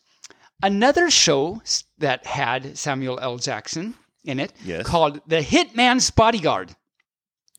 [0.64, 1.62] another show
[1.98, 3.38] that had Samuel L.
[3.38, 4.86] Jackson in it, Yes.
[4.86, 6.76] called The Hitman's Bodyguard.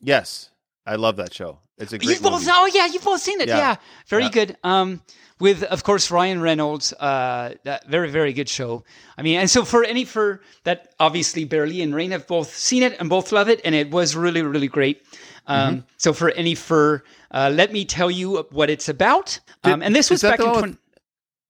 [0.01, 0.49] Yes,
[0.85, 1.59] I love that show.
[1.77, 2.51] It's a great You've both, movie.
[2.53, 3.75] oh yeah, you've both seen it, yeah, Yeah.
[4.07, 4.29] very Yeah.
[4.29, 4.57] good.
[4.63, 5.01] Um,
[5.39, 8.83] with of course Ryan Reynolds, uh, that very very good show.
[9.17, 12.83] I mean, and so for any for that, obviously Bearly and Rayne have both seen
[12.83, 15.01] it and both love it, and it was really really great.
[15.47, 15.79] Um, Mm-hmm.
[15.97, 19.39] So for any for, uh, let me tell you what it's about.
[19.63, 20.79] Um, Did- and this was back the in one 20, with-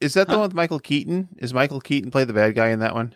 [0.01, 1.27] Is that the one with Michael Keaton?
[1.37, 3.13] Is Michael Keaton play the bad guy in that one?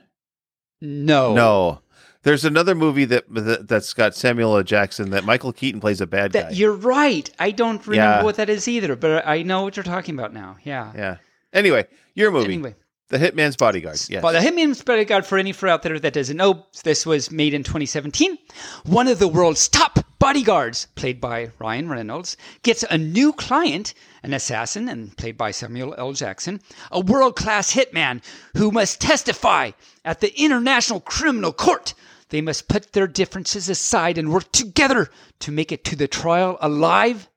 [0.82, 1.82] no No.
[2.24, 4.64] There's another movie that, that that's got Samuel L.
[4.64, 6.56] Jackson that Michael Keaton plays a bad That guy.
[6.56, 7.30] you're right.
[7.40, 8.24] I don't remember Yeah.
[8.24, 10.58] what that is either, but I know what you're talking about now.
[10.64, 10.92] Yeah.
[10.96, 11.18] Yeah.
[11.54, 12.76] Anyway, your movie, Anyway.
[13.10, 14.00] The Hitman's Bodyguard.
[14.10, 14.22] Yes.
[14.22, 17.54] Well, the Hitman's Bodyguard, for any for out there that doesn't know, this was made
[17.54, 18.38] in 2017.
[18.86, 23.94] One of the world's top bodyguards, played by Ryan Reynolds, gets a new client,
[24.24, 26.12] an assassin, and played by Samuel L.
[26.12, 26.60] Jackson,
[26.92, 28.22] a world class hitman
[28.58, 29.72] who must testify
[30.04, 31.94] at the International Criminal Court.
[32.30, 36.58] They must put their differences aside and work together to make it to the trial
[36.60, 37.30] alive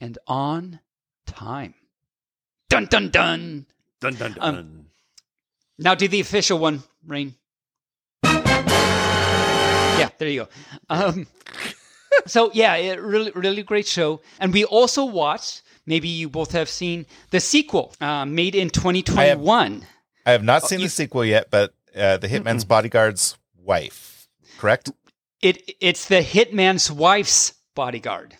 [0.00, 0.78] and on
[1.26, 1.74] time.
[2.68, 3.66] Dun dun dun.
[4.00, 4.56] dun, dun, dun.
[4.56, 4.86] um,
[5.78, 7.34] Now do the official one, Rayne.
[9.98, 10.48] Yeah, there you go.
[10.90, 11.26] Um,
[12.26, 14.20] so yeah, it really, really great show.
[14.40, 15.62] And we also watched.
[15.88, 19.86] Maybe you both have seen the sequel, uh, made in 2021.
[20.26, 24.90] I have not Oh, seen the sequel yet, but uh, The Hitman's Bodyguard's wife, correct?
[25.40, 28.36] It it's the hitman's wife's bodyguard.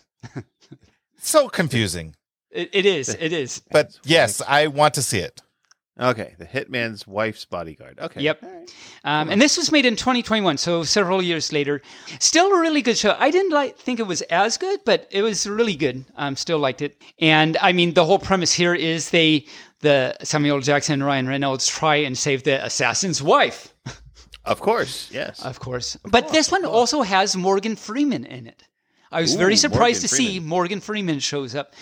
[1.21, 2.15] So confusing.
[2.51, 3.11] It, it is.
[3.11, 3.61] It is.
[3.71, 5.43] But yes, I want to see it.
[5.99, 6.35] Okay.
[6.39, 7.99] The Hitman's Wife's Bodyguard.
[7.99, 8.21] Okay.
[8.21, 8.43] Yep.
[8.43, 8.75] Right.
[9.05, 11.81] Um, and this was made in 2021, so several years later.
[12.19, 13.17] Still a really good show.
[13.19, 16.05] I didn't like think it was as good, but it was really good.
[16.17, 17.01] Um, still liked it.
[17.19, 19.47] And I mean, the whole premise here is they,
[19.81, 23.73] the Samuel Jackson and Ryan Reynolds, try and save the assassin's wife,
[24.47, 25.11] Of course.
[25.13, 25.45] Yes.
[25.45, 25.97] of course.
[26.05, 28.63] But this one also has Morgan Freeman in it.
[29.11, 31.75] I was very surprised Morgan to see Morgan Freeman shows up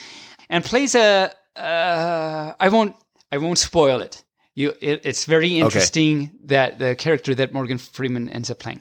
[0.48, 1.30] and plays a.
[1.56, 2.96] Uh, I won't.
[3.34, 4.22] I won't spoil it.
[4.54, 8.80] You, it, it's very interesting that the character that Morgan Freeman ends up playing.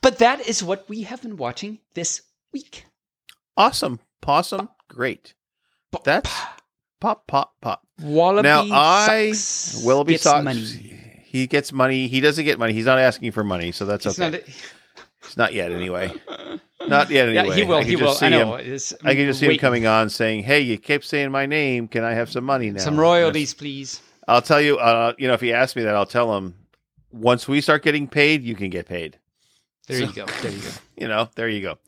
[0.00, 2.86] But that is what we have been watching this week.
[3.58, 4.00] Awesome.
[4.22, 4.70] Possum.
[4.88, 5.34] Great.
[6.04, 6.32] That's
[7.00, 7.86] pop, pop, pop.
[8.00, 10.44] Wallaby now I sucks, gets Socks.
[10.44, 11.22] money.
[11.26, 12.08] He gets money.
[12.08, 12.72] He doesn't get money.
[12.72, 14.30] He's not asking for money, so that's okay.
[14.30, 14.40] not-
[15.22, 16.10] It's not yet, anyway.
[16.88, 17.56] Not yet, yeah, anyway.
[17.56, 17.76] he will.
[17.76, 18.16] I He will.
[18.20, 18.56] I know.
[18.56, 18.78] him.
[19.04, 21.88] I can just see him coming on saying, "Hey, you kept saying my name.
[21.88, 24.00] Can I have some money now?" Some royalties, please.
[24.26, 24.78] I'll tell you.
[24.78, 26.54] Uh, you know, if he asks me that, I'll tell him.
[27.12, 29.18] Once we start getting paid, you can get paid.
[29.88, 30.26] There So- you go.
[30.42, 30.68] There you go.
[30.96, 31.78] You know, there you go.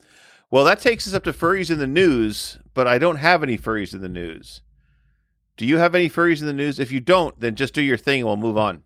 [0.51, 3.59] Well, that takes us up to furries in the news, but I don't have any
[3.59, 4.63] furries in the news.
[5.59, 6.81] Do you have any furries in the news?
[6.81, 8.85] If you don't, then just do your thing and we'll move on.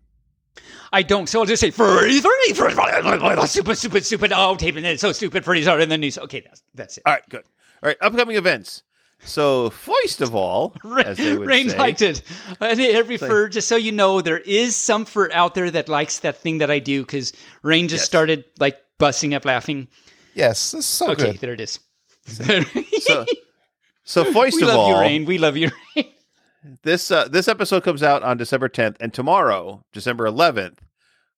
[0.93, 1.27] I don't.
[1.27, 4.31] So I'll just say furry, furry, furry, stupid, stupid, stupid.
[4.35, 4.99] Oh, taping it.
[4.99, 5.43] So stupid.
[5.43, 6.17] Furries are in the news.
[6.17, 7.03] Okay, that's that's it.
[7.05, 7.43] All right, good.
[7.83, 8.83] All right, upcoming events.
[9.19, 12.21] So, first of all, as Rayne say, liked it.
[12.61, 16.19] Every like- fur, just so you know, there is some fur out there that likes
[16.19, 17.33] that thing that I do because
[17.63, 18.07] Rayne just Yes.
[18.07, 19.87] started like busting up laughing.
[20.35, 21.41] Yes, is so okay, good.
[21.41, 21.79] there it is.
[22.27, 23.25] so,
[24.03, 25.25] so first we of love all, you, Rayne.
[25.25, 26.05] We love you, Rayne.
[26.83, 30.79] This uh, this episode comes out on December 10th, and tomorrow, December 11th,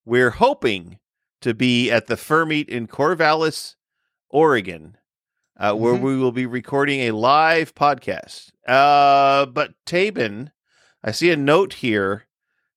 [0.05, 0.97] we're hoping
[1.41, 3.75] to be at the Fur Meet in Corvallis,
[4.30, 4.97] Oregon,
[5.57, 6.01] uh, where Mhm.
[6.01, 8.51] we will be recording a live podcast.
[8.67, 10.51] Uh, but Taebyn,
[11.03, 12.25] I see a note here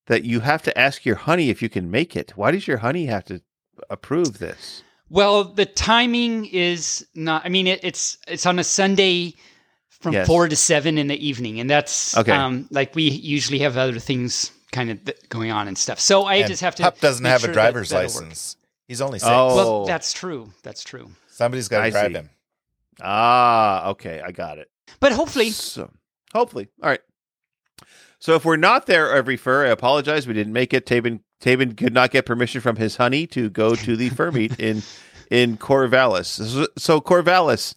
[0.06, 2.36] that you have to ask your honey if you can make it.
[2.36, 3.40] Why does your honey have to
[3.88, 4.82] approve this?
[5.08, 7.44] Well, the timing is not.
[7.44, 9.34] I mean, it, it's it's on a Sunday
[10.02, 10.26] from Yes.
[10.26, 12.32] four to seven in the evening, and that's Okay.
[12.32, 16.00] Um, like we usually have other things kind of th- going on and stuff.
[16.00, 16.82] So I And just have to.
[16.82, 18.14] Pup doesn't make have sure a driver's that'll work.
[18.24, 18.56] license.
[18.88, 19.28] He's only six.
[19.30, 19.54] Oh.
[19.56, 20.52] Well, that's true.
[20.62, 21.10] That's true.
[21.30, 22.14] Somebody's got to drive see.
[22.18, 22.30] him.
[23.00, 24.70] Ah, okay, I got it.
[25.00, 25.90] But hopefully, So,
[26.34, 26.68] hopefully.
[26.82, 27.00] All right.
[28.18, 30.26] So if we're not there every fur, I apologize.
[30.26, 30.86] We didn't make it.
[30.86, 34.58] Taebyn Taebyn could not get permission from his honey to go to the fur meet
[34.60, 34.82] in
[35.30, 36.26] in Corvallis.
[36.26, 37.74] So, so Corvallis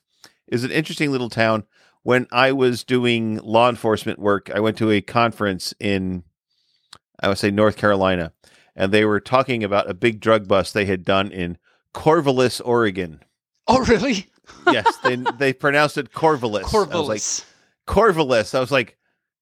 [0.48, 1.64] is an interesting little town.
[2.06, 6.24] When I was doing law enforcement work, I went to a conference in
[7.20, 8.32] I would say North Carolina,
[8.76, 11.58] and they were talking about a big drug bust they had done in
[11.96, 13.22] Corvallis, Oregon.
[13.68, 14.28] oh really?
[14.72, 16.60] Yes, they they pronounced it Corvallis.
[16.72, 17.46] I was like, Corvallis.
[17.88, 18.54] Corvallis.
[18.56, 18.96] I was like,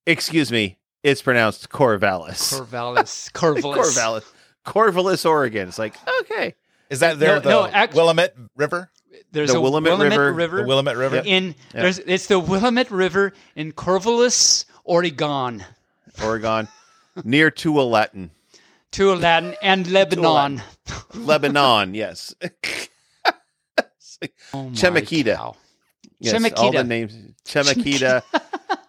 [0.08, 2.54] excuse me, it's pronounced Corvallis.
[2.54, 3.30] Corvallis.
[3.34, 3.76] Corvallis.
[3.76, 4.24] Corvallis.
[4.66, 5.68] Corvallis, Oregon.
[5.68, 6.56] It's like, okay.
[6.90, 8.90] Is that there No, the no, act- Willamette River?
[9.34, 11.22] There's The a Willamette Willamette, River- The Willamette River?
[11.26, 11.82] in Yeah.
[11.82, 15.64] there's it's the Willamette River in Corvallis, Oregon,
[16.24, 16.68] Oregon.
[17.24, 18.30] Near Tualatin.
[18.92, 20.62] Tualatin and Lebanon.
[21.16, 22.34] Lebanon, yes.
[22.42, 22.90] It's
[24.22, 25.36] like- Oh my Chemeketa.
[25.36, 25.56] cow.
[26.20, 27.14] yes, all the names.
[27.46, 28.22] Chemeketa.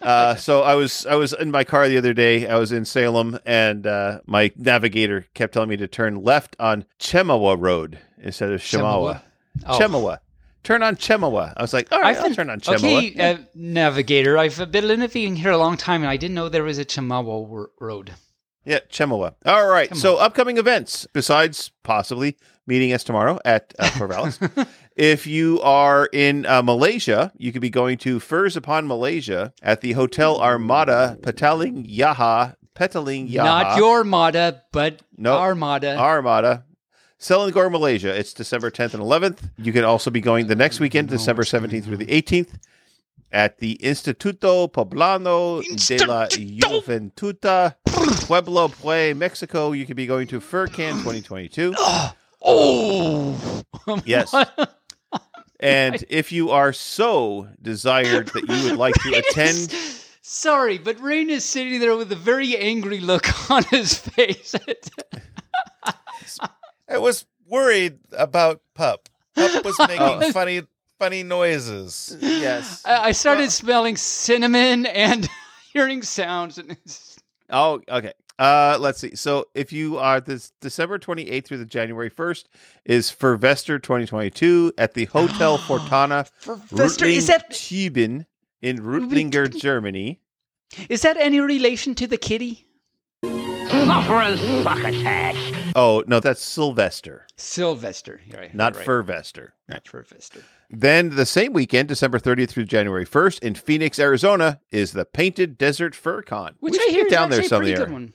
[0.03, 2.47] uh, so I was I was in my car the other day.
[2.47, 6.85] I was in Salem, and uh, my navigator kept telling me to turn left on
[7.01, 9.23] Chemawa Road instead of Shemawa.
[9.67, 9.79] Oh.
[9.79, 10.19] Chemawa.
[10.65, 11.53] Turn on Chemawa.
[11.57, 12.75] I was like, all right, I've I'll been- turn on Chemawa.
[13.13, 14.39] Okay, uh, navigator.
[14.39, 17.47] I've been living here a long time, and I didn't know there was a Chemawa
[17.47, 18.15] wor- road.
[18.65, 19.35] Yeah, Chemawa.
[19.45, 19.95] All right.
[19.95, 22.37] So upcoming events besides possibly
[22.67, 24.67] meeting us tomorrow at uh, Corvallis.
[24.97, 29.83] if you are in uh, Malaysia, you could be going to Furs Upon Malaysia at
[29.83, 32.55] the Hotel Armada Petaling Yaha.
[32.75, 33.45] Petaling Yaha.
[33.45, 35.39] Not your Armada, but Nope.
[35.41, 35.99] Armada.
[35.99, 36.65] Armada.
[37.25, 38.15] Selangor, Malaysia.
[38.15, 39.51] It's December 10th and 11th.
[39.57, 42.59] You can also be going the next weekend, December 17th through the 18th,
[43.33, 47.77] at the Instituto Poblano de la Juventuta,
[48.27, 49.73] Pueblo Pue, Mexico.
[49.73, 51.75] You could be going to FurCan 2022.
[52.43, 53.65] oh,
[54.05, 54.35] Yes.
[55.61, 59.75] And if you are so desired that you would like to attend,
[60.21, 64.55] Sorry, but Rayne is sitting there with a very angry look on his face.
[66.95, 69.09] I was worried about Pup.
[69.35, 70.33] Pup was making Oh.
[70.33, 70.63] funny
[70.99, 72.17] funny noises.
[72.21, 72.83] yes.
[72.85, 75.29] I I started smelling cinnamon and
[75.73, 76.59] hearing sounds.
[76.59, 77.19] And it's-
[77.51, 78.13] Oh, okay.
[78.39, 79.15] Uh, let's see.
[79.15, 82.45] So if you are this December 28th through the January 1st
[82.85, 88.27] is Furvester 2022 at the Hotel Fortana Fester, is that Schieben
[88.63, 90.21] in Rutlinger, Germany.
[90.89, 92.67] is that any relation to the kitty?
[95.77, 98.85] Oh, no, that's Sylvester, Sylvester, right, not right.
[98.85, 99.55] Furvester.
[99.69, 100.41] Not Furvester.
[100.71, 105.57] Then the same weekend, December 30th through January 1st in Phoenix, Arizona is the Painted
[105.59, 106.55] Desert Fur Con.
[106.61, 107.79] Which we I hear get is down there some pretty year.
[107.87, 108.13] good one.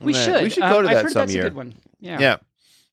[0.00, 0.42] We Yeah, should.
[0.42, 1.42] we should Uh, go to I've that heard some that's year.
[1.46, 1.74] a good one.
[2.00, 2.18] Yeah.
[2.20, 2.36] Yeah.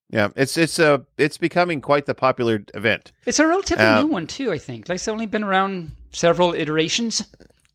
[0.10, 3.12] Yeah, it's it's a it's becoming quite the popular event.
[3.26, 4.53] It's a relatively Uh, new one too.
[4.53, 4.88] I think.
[4.88, 7.26] Like it's only been around several iterations.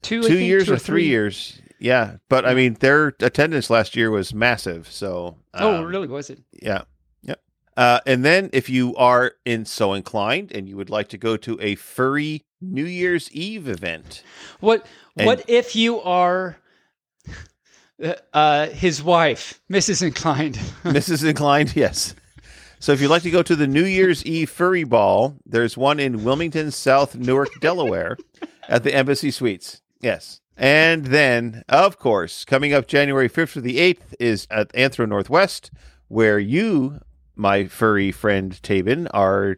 [0.00, 1.60] Two, I two think, years two or three years.
[1.82, 4.86] Yeah, but I mean, their attendance last year was massive.
[4.88, 6.06] So, oh, um, really?
[6.06, 6.38] Was it?
[6.62, 6.82] Yeah.
[7.22, 7.40] Yep.
[7.76, 11.36] Uh, and then if you are in so inclined and you would like to go
[11.38, 14.22] to a furry New Year's Eve event,
[14.60, 16.56] What And- What if you are
[18.00, 20.02] uh, uh, his wife, Mrs.
[20.02, 20.54] Inclined?
[20.84, 21.28] Mrs.
[21.28, 22.14] Inclined, yes.
[22.78, 25.98] So if you'd like to go to the New Year's Eve furry ball, there's one
[25.98, 28.16] in Wilmington, South Newark, Delaware,
[28.68, 29.80] at the Embassy Suites.
[30.00, 30.40] Yes.
[30.56, 35.70] And then, of course, coming up January 5th to the 8th is at Anthro Northwest,
[36.08, 37.00] where you,
[37.34, 39.56] my furry friend Taebyn, are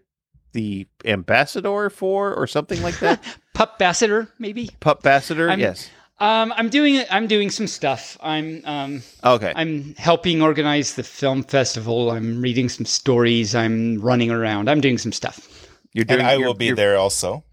[0.52, 3.22] the ambassador for or something like that.
[3.54, 4.70] Pup Bassiter, maybe.
[4.80, 5.90] Pup ambassador, yes.
[6.20, 8.16] Um, I'm doing I'm doing some stuff.
[8.20, 9.52] I'm um, Okay.
[9.56, 12.12] I'm helping organize the film festival.
[12.12, 13.52] I'm reading some stories.
[13.56, 14.70] I'm running around.
[14.70, 15.68] I'm doing some stuff.
[15.92, 17.44] You're doing And I your- will be your there also.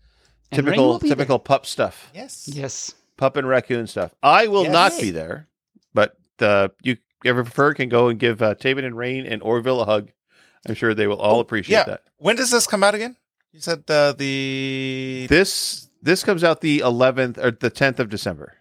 [0.51, 2.11] And Typical will typical pup stuff.
[2.13, 2.47] Yes.
[2.53, 2.93] Yes.
[3.21, 4.15] Pup and raccoon stuff.
[4.23, 4.71] I will Yes.
[4.73, 5.47] not be there,
[5.93, 9.79] but uh, you ever prefer can go and give uh, Taebyn and Rayne and Orville
[9.79, 10.09] a hug.
[10.67, 11.85] I'm sure they will all appreciate Oh, yeah.
[11.85, 12.03] that.
[12.17, 13.15] When does this come out again?
[13.53, 18.55] You said uh, the This this comes out the 11th or the 10th of December.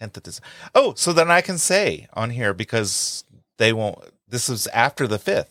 [0.00, 0.46] 10th of December.
[0.74, 3.24] Oh, so then I can say on here because
[3.58, 3.98] they won't.
[4.28, 5.48] This is after the 5th.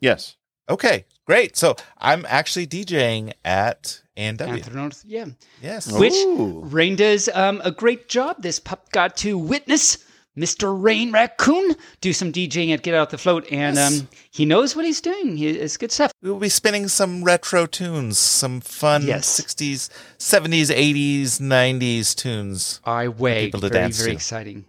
[0.00, 0.36] Yes.
[0.68, 1.56] Okay, great.
[1.56, 4.62] So I'm actually DJing at A&W.
[4.62, 5.26] Anthropos- Yeah.
[5.62, 5.90] Yes.
[5.92, 6.60] Which Ooh.
[6.64, 8.36] Rayne does um, a great job.
[8.42, 9.98] This pup got to witness
[10.38, 10.74] Mr.
[10.74, 14.00] Rayne Raccoon do some DJing at Get Out the Float, and Yes.
[14.00, 15.36] um, he knows what he's doing.
[15.36, 16.10] He, it's good stuff.
[16.22, 19.28] We will be spinning some retro tunes, some fun Yes.
[19.38, 22.80] 60s, 70s, 80s, 90s tunes.
[22.84, 23.46] I wait.
[23.46, 24.14] people to Very, dance very to.
[24.16, 24.64] exciting.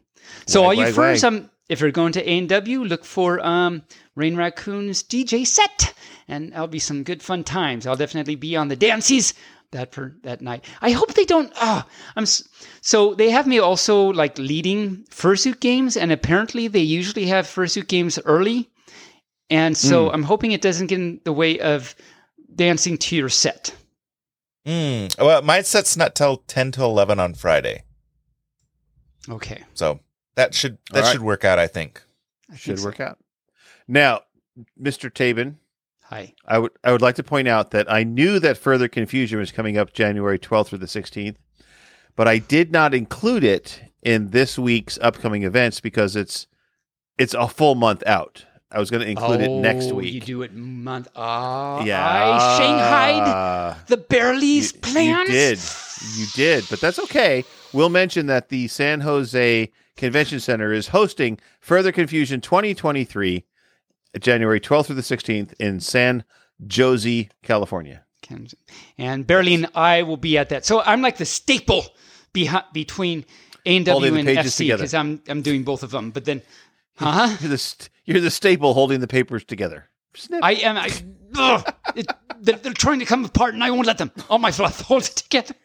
[0.47, 1.33] So Wag, all you wag, furs, wag.
[1.33, 3.83] um, if you're going to A&W, look for um,
[4.15, 5.93] Rayne Raccoon's DJ set,
[6.27, 7.87] and that'll be some good fun times.
[7.87, 9.33] I'll definitely be on the dances
[9.71, 10.65] that for that night.
[10.81, 11.51] I hope they don't.
[11.55, 12.25] Ah, I'm
[12.81, 17.87] so they have me also like leading fursuit games, and apparently they usually have fursuit
[17.87, 18.69] games early,
[19.49, 20.13] and so Hmm.
[20.15, 21.95] I'm hoping it doesn't get in the way of
[22.55, 23.73] dancing to your set.
[24.67, 25.19] Mm.
[25.19, 27.83] Well, my set's not till 10 to 11 on Friday.
[29.29, 29.99] Okay, So
[30.35, 31.11] that should that All right.
[31.13, 32.01] should work out, I think.
[32.49, 32.85] I think Should so.
[32.85, 33.17] work out.
[33.87, 34.21] Now,
[34.81, 35.09] Mr.
[35.11, 35.55] Taebyn,
[36.07, 36.33] Hi.
[36.45, 39.51] I would I would like to point out that I knew that further confusion was
[39.51, 41.35] coming up January 12th through the 16th,
[42.15, 46.45] but I did not include it in this week's upcoming events because it's
[47.17, 48.45] it's a full month out.
[48.71, 50.13] I was going to include it next Oh, week.
[50.13, 51.07] You do it month.
[51.15, 52.57] Ah, yeah, I
[53.77, 55.29] Shanghaied the Bearly's You- plans.
[55.29, 55.59] You did.
[56.19, 57.45] You did, but that's okay.
[57.71, 63.45] We'll mention that the San Jose Convention Center is hosting Further Confusion 2023,
[64.19, 66.23] January 12th through the 16th in San
[66.75, 68.05] Jose, California.
[68.29, 68.53] And
[68.97, 70.65] and I will be at that.
[70.65, 71.85] So I'm like the staple
[72.31, 73.25] between
[73.65, 76.11] A and Holding W the and pages FC because I'm I'm doing both of them.
[76.11, 76.41] But then,
[76.95, 77.35] huh?
[77.41, 79.89] You're the st- you're the staple holding the papers together.
[80.15, 80.43] Snip.
[80.43, 80.77] I am.
[80.77, 80.89] I,
[81.35, 82.07] ugh, it,
[82.39, 84.11] they're, they're trying to come apart, and I won't let them.
[84.29, 85.55] All my fluff holds it together.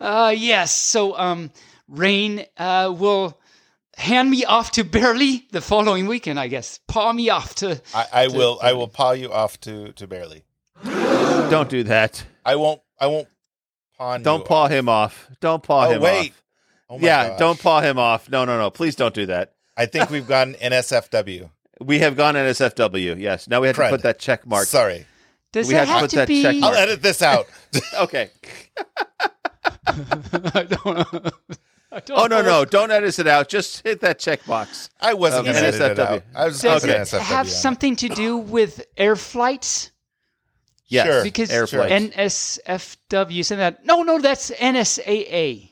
[0.00, 0.74] Uh, yes.
[0.74, 1.50] So, um,
[1.88, 3.40] Rayne uh, will
[3.96, 6.78] hand me off to Bearly the following weekend, I guess.
[6.86, 7.80] Paw me off to.
[7.94, 10.44] I, I will I will paw you off to to Bearly.
[10.84, 12.24] Don't do that.
[12.44, 13.28] I won't I won't
[13.98, 14.70] pawn Don't you paw off.
[14.70, 15.28] him off.
[15.40, 16.30] Don't paw Oh, him wait.
[16.30, 16.42] off.
[16.90, 17.38] Oh my yeah, gosh.
[17.38, 18.28] don't paw him off.
[18.30, 18.70] No, no, no.
[18.70, 19.54] Please don't do that.
[19.76, 21.50] I think we've gone NSFW.
[21.80, 23.18] We have gone NSFW.
[23.18, 23.48] Yes.
[23.48, 23.88] Now we have Crud.
[23.90, 24.66] to put that check mark.
[24.66, 25.06] Sorry.
[25.52, 26.42] Does We that have to put to that be?
[26.42, 27.46] check I'll edit this out.
[28.00, 28.30] Okay.
[31.96, 32.64] I don't, I don't Oh no, no!
[32.66, 33.48] Don't edit it out.
[33.48, 34.90] Just hit that checkbox.
[35.00, 35.52] I wasn't Okay.
[35.60, 36.22] going to edit it out.
[36.34, 37.02] I was just Does going Okay.
[37.02, 39.92] it to have something to do with air flights?
[40.88, 41.06] Yes.
[41.06, 41.22] Sure.
[41.24, 42.14] Because Air flights.
[42.14, 43.84] NSFW said that.
[43.86, 45.70] No, no, that's NSAA.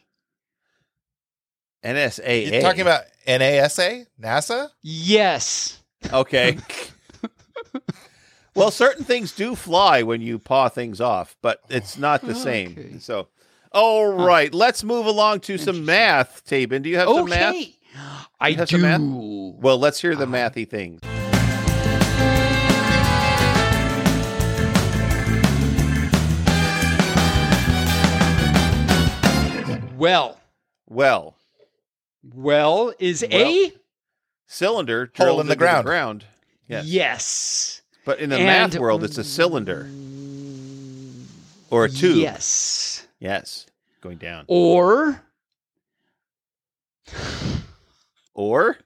[1.85, 2.51] NSAA.
[2.53, 4.07] You're talking about NASA?
[4.19, 4.71] NASA?
[4.81, 5.79] Yes.
[6.11, 6.57] Okay.
[8.55, 12.41] well, certain things do fly when you paw things off, but it's not the Okay.
[12.41, 13.01] same.
[13.01, 13.29] So,
[13.75, 16.45] all right, let's move along to some math.
[16.47, 17.55] Taebyn, do you have some math?
[17.55, 17.75] Okay.
[18.41, 19.01] I some math?
[19.01, 19.55] do.
[19.59, 21.01] Well, let's hear the Uh, mathy things.
[29.97, 30.39] Well,
[30.87, 31.35] Well,
[32.23, 33.73] well is Well, a
[34.47, 35.87] cylinder Hole drilled in the ground.
[35.87, 36.25] ground.
[36.69, 36.85] Yes.
[36.87, 37.83] yes.
[38.05, 39.89] But in the And- math world, it's a cylinder
[41.71, 42.17] or a tube.
[42.19, 42.94] Yes.
[43.25, 43.67] Yes.
[44.03, 44.45] Going down.
[44.49, 45.23] Or
[48.35, 48.77] Or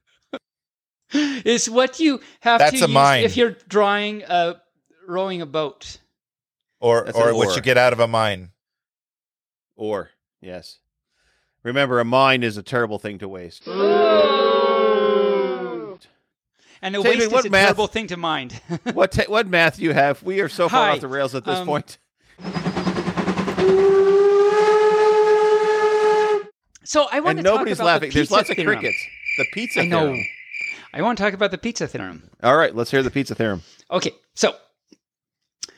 [1.44, 3.24] is what you have That's to a use mine.
[3.24, 4.60] if you're drawing a
[5.08, 5.96] rowing a boat.
[6.80, 7.54] Or That's or an what or.
[7.54, 8.50] you get out of a mine?
[9.74, 10.10] or
[10.40, 10.78] yes.
[11.64, 13.66] Remember, a mine is a terrible thing to waste.
[16.80, 18.52] And a David, waste what is a math- terrible thing to mind.
[18.92, 20.22] what ta- what math do you have?
[20.22, 21.98] We are so far Hi, off the rails at this um, point.
[26.88, 28.08] So I want And to talk nobody's about laughing.
[28.10, 29.06] The There's pizza lots of crickets.
[29.36, 30.00] The pizza I know.
[30.06, 30.24] theorem.
[30.94, 32.22] I want to talk about the pizza theorem.
[32.42, 33.62] All right, let's hear the pizza theorem.
[33.90, 34.54] Okay, so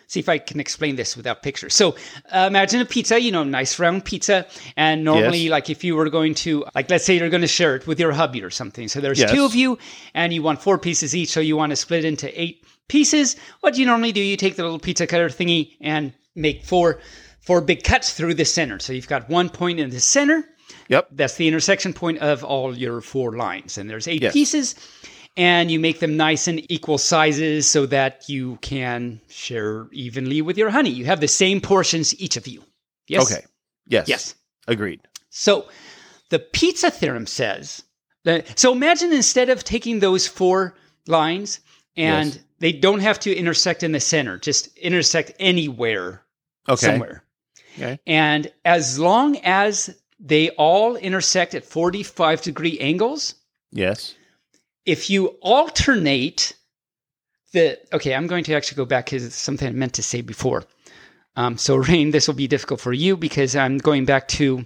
[0.07, 1.75] see if I can explain this without pictures.
[1.75, 1.97] So
[2.33, 4.47] uh, imagine a pizza, you know, nice round pizza,
[4.77, 5.51] and normally, Yes.
[5.51, 7.99] like if you were going to, like, let's say you're going to share it with
[8.01, 8.89] your hubby or something.
[8.89, 9.31] So there's Yes.
[9.33, 9.79] two of you,
[10.15, 13.37] and you want four pieces each, so you want to split it into eight pieces.
[13.61, 14.21] What do you normally do?
[14.21, 17.01] You take the little pizza cutter thingy and make four
[17.41, 18.79] four big cuts through the center.
[18.79, 20.45] So you've got one point in the center.
[20.91, 21.09] Yep.
[21.13, 23.79] That's the intersection point of all your four lines.
[23.79, 24.33] And there's eight Yes.
[24.35, 24.75] pieces.
[25.37, 30.59] And you make them nice and equal sizes so that you can share evenly with
[30.59, 30.91] your honey.
[30.91, 32.63] You have the same portions, each of you.
[33.07, 33.33] Yes.
[33.33, 33.47] Okay.
[33.87, 34.09] Yes.
[34.09, 34.35] Yes.
[34.67, 35.01] Agreed.
[35.31, 35.69] So
[36.31, 37.83] the pizza theorem says
[38.25, 38.59] that.
[38.59, 40.75] So imagine instead of taking those four
[41.07, 41.61] lines
[41.97, 42.39] and Yes.
[42.59, 46.23] they don't have to intersect in the center, just intersect anywhere
[46.69, 46.87] Okay.
[46.87, 47.23] somewhere.
[47.79, 48.01] Okay.
[48.07, 53.35] And as long as they all intersect at 45 degree angles,
[53.73, 54.15] Yes.
[54.85, 56.53] if you alternate
[57.53, 60.21] the okay, I'm going to actually go back because it's something I meant to say
[60.21, 60.65] before.
[61.37, 64.65] Um, so Rayne, this will be difficult for you because I'm going back to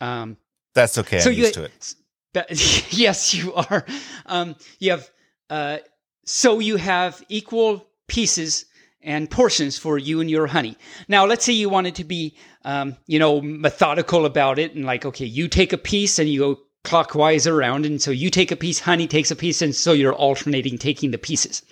[0.00, 0.36] um,
[0.74, 1.16] That's okay.
[1.16, 1.94] I'm so you used to it.
[2.90, 3.86] Yes, you are.
[4.26, 5.10] Um, you have
[5.48, 5.78] uh,
[6.24, 8.66] so you have equal pieces
[9.02, 10.76] and portions for you and your honey.
[11.08, 15.04] Now, let's say you wanted to be, um, you know, methodical about it, and like,
[15.04, 18.56] okay, you take a piece and you go clockwise around, and so you take a
[18.56, 21.62] piece, honey takes a piece, and so you're alternating taking the pieces.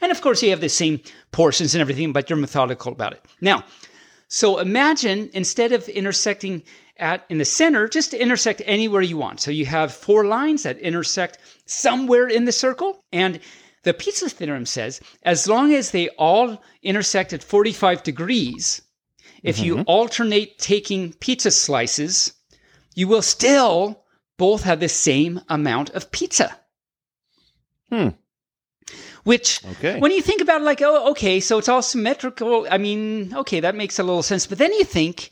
[0.00, 1.00] And of course, you have the same
[1.32, 3.24] portions and everything, but you're methodical about it.
[3.40, 3.64] Now,
[4.28, 6.62] so imagine instead of intersecting
[6.98, 9.40] at in the center, just intersect anywhere you want.
[9.40, 13.04] So you have four lines that intersect somewhere in the circle.
[13.12, 13.40] And
[13.88, 18.82] the pizza theorem says as long as they all intersect at 45 degrees,
[19.42, 22.34] if you alternate taking pizza slices,
[22.94, 24.04] you will still
[24.36, 26.58] both have the same amount of pizza.
[27.90, 28.08] Hmm.
[29.24, 29.98] Which Okay.
[29.98, 32.66] when you think about it, like, oh, okay, so it's all symmetrical.
[32.70, 34.46] I mean, okay, that makes a little sense.
[34.46, 35.30] But then you think,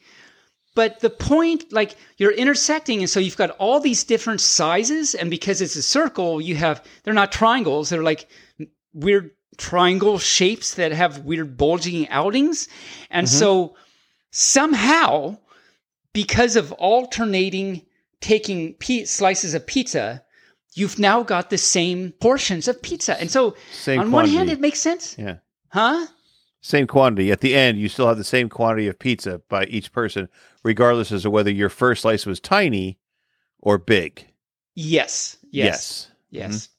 [0.74, 5.30] but the point, like, you're intersecting, and so you've got all these different sizes, and
[5.30, 8.28] because it's a circle, you have they're not triangles; they're like
[8.96, 12.68] weird triangle shapes that have weird bulging outings,
[13.10, 13.38] and mm-hmm.
[13.38, 13.76] so
[14.30, 15.38] somehow,
[16.12, 17.82] because of alternating
[18.20, 20.22] taking pi- slices of pizza.
[20.74, 23.18] You've now got the same portions of pizza.
[23.18, 25.16] And so, Same on one hand, it makes sense.
[25.18, 25.36] Yeah.
[25.68, 26.06] Huh?
[26.60, 27.32] Same quantity.
[27.32, 30.28] At the end, you still have the same quantity of pizza by each person,
[30.64, 32.98] regardless as to whether your first slice was tiny
[33.60, 34.26] or big.
[34.74, 35.38] Yes.
[35.50, 35.64] Yes.
[35.64, 36.10] Yes.
[36.30, 36.54] Yes.
[36.54, 36.72] Mm-hmm.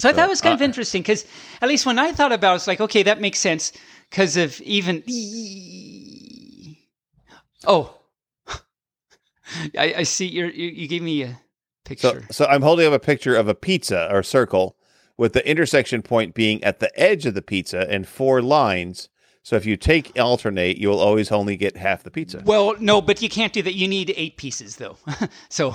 [0.00, 1.24] So I thought it was kind of uh, interesting because
[1.60, 3.72] at least when I thought about it, it's like, okay, that makes sense
[4.10, 5.02] because of even.
[7.66, 7.94] Oh.
[9.76, 11.34] I, I see you're, you, you gave me a So,
[11.84, 12.24] picture.
[12.30, 14.76] so I'm holding up a picture of a pizza or circle
[15.16, 19.08] with the intersection point being at the edge of the pizza and four lines.
[19.42, 22.42] So if you take alternate, you will always only get half the pizza.
[22.44, 23.74] well, no, but you can't do that.
[23.74, 24.96] You need eight pieces, though.
[25.48, 25.74] so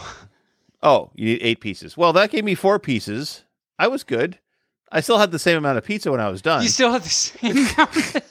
[0.82, 1.98] Oh, you need eight pieces.
[1.98, 3.44] Well, that gave me four pieces.
[3.80, 4.40] I was good.
[4.92, 6.62] I still had the same amount of pizza when I was done.
[6.64, 8.24] you still had the same amount.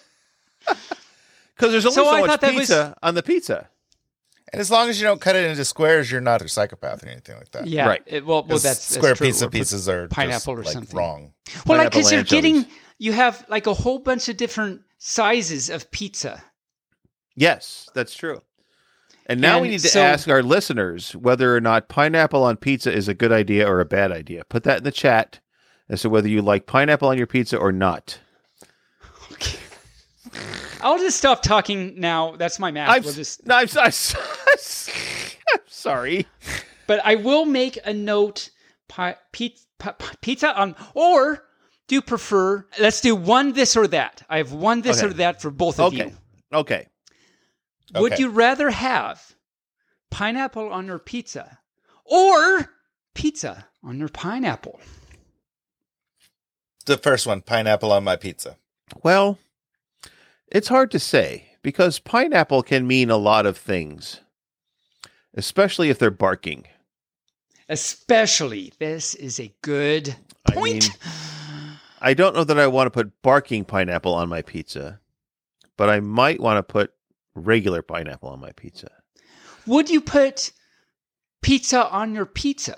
[1.57, 3.68] Because there's only So so, much thought that was- pizza on the pizza.
[4.53, 7.09] And as long as you don't cut it into squares, you're not a psychopath or
[7.09, 7.66] anything like that.
[7.66, 7.86] Yeah.
[7.88, 8.03] Right.
[8.07, 9.28] it- well, well, 'Cause that's, that's square true.
[9.28, 10.97] pizza Or pieces are pineapple just, or like, something.
[10.97, 11.32] wrong.
[11.66, 12.66] Well, like because you're getting,
[12.99, 16.43] you have like a whole bunch of different sizes of pizza.
[17.34, 18.43] Yes, that's true.
[19.27, 22.93] And now we need to so- ask our listeners whether or not pineapple on pizza
[22.93, 24.45] is a good idea or a bad idea.
[24.49, 25.41] Put that in the chat
[25.89, 28.18] as to whether you like pineapple on your pizza or not.
[30.81, 32.37] I'll just stop talking now.
[32.37, 32.91] That's my math.
[32.91, 33.93] I'm, We'll just, no, I'm, I'm,
[35.53, 36.27] I'm sorry.
[36.87, 38.51] but I will make a note.
[38.89, 41.45] Pi, pi, pi- pizza on, or
[41.89, 42.66] do you prefer?
[42.81, 44.23] Let's do one this or that.
[44.29, 45.07] I have one this Okay.
[45.11, 46.07] or that for both of Okay.
[46.09, 46.12] you.
[46.53, 46.87] Okay.
[47.95, 49.35] Would you rather have
[50.11, 51.59] pineapple on your pizza
[52.05, 52.70] or
[53.14, 54.80] pizza on your pineapple?
[56.87, 58.57] The first one, pineapple on my pizza.
[59.03, 59.39] Well,
[60.49, 64.20] it's hard to say because pineapple can mean a lot of things,
[65.35, 66.66] especially if they're barking.
[67.68, 70.16] Especially, this is a good
[70.47, 70.64] I point.
[70.64, 70.83] mean,
[72.01, 75.01] I don't know that I want to put barking pineapple on my pizza,
[75.76, 76.93] but I might want to put
[77.35, 78.91] regular pineapple on my pizza.
[79.66, 80.53] Would you put
[81.43, 82.76] pizza on your pizza.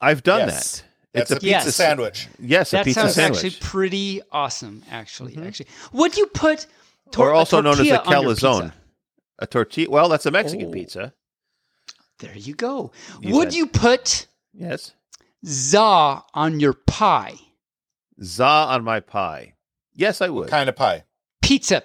[0.00, 0.78] I've done Yes.
[0.80, 0.84] that.
[1.12, 1.76] That's It's a a pizza Yes.
[1.76, 2.28] sandwich.
[2.38, 3.44] Yes, a that pizza sounds sandwich.
[3.44, 4.84] actually pretty awesome.
[4.90, 5.46] Actually, mm-hmm.
[5.48, 6.66] actually, would you put
[7.10, 8.04] tor- or also known as a tortilla
[8.34, 8.72] calzone.
[9.40, 9.90] A tortilla.
[9.90, 10.72] Well, that's a Mexican Oh.
[10.72, 11.14] pizza.
[12.18, 12.92] There you go.
[13.20, 14.92] You would said- you put Yes.
[15.44, 17.34] za on your pie?
[18.22, 19.54] Za on my pie.
[19.94, 20.48] Yes, I would.
[20.48, 21.04] Kind of pie.
[21.42, 21.82] Pizza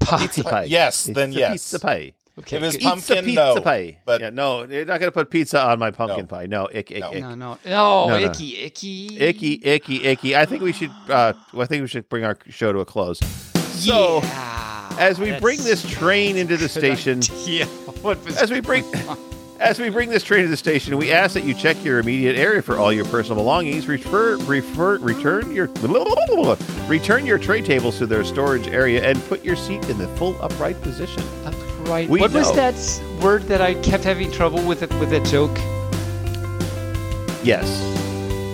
[0.00, 0.18] pie.
[0.18, 0.64] Pizza pie.
[0.64, 1.52] Yes, It's then yes.
[1.52, 2.12] Pizza pie.
[2.38, 2.94] Okay, If it's good.
[2.94, 3.98] Pizza, Pumpkin, pizza no, pie.
[4.06, 6.26] but- yeah, no, you're not going to put pizza on my pumpkin No.
[6.26, 6.46] pie.
[6.46, 7.10] No, ick, ick, No.
[7.12, 7.20] ick.
[7.20, 8.30] no, no, oh, No, no.
[8.30, 10.36] icky, icky, Icky, icky, icky.
[10.36, 10.90] I think we should.
[11.08, 13.18] Uh, I think we should bring our show to a close.
[13.74, 17.66] So, yeah, as we bring this train into the station, yeah,
[18.38, 18.84] as we bring,
[19.60, 22.34] as we bring this train to the station, we ask that you check your immediate
[22.36, 23.86] area for all your personal belongings.
[23.86, 25.66] Refer, refer, return your,
[26.88, 30.34] return your tray tables to their storage area, and put your seat in the full
[30.42, 31.22] upright position.
[31.84, 32.08] right?
[32.08, 32.74] We what was that
[33.22, 35.56] word that I kept having trouble with it, with that joke?
[37.44, 37.68] Yes,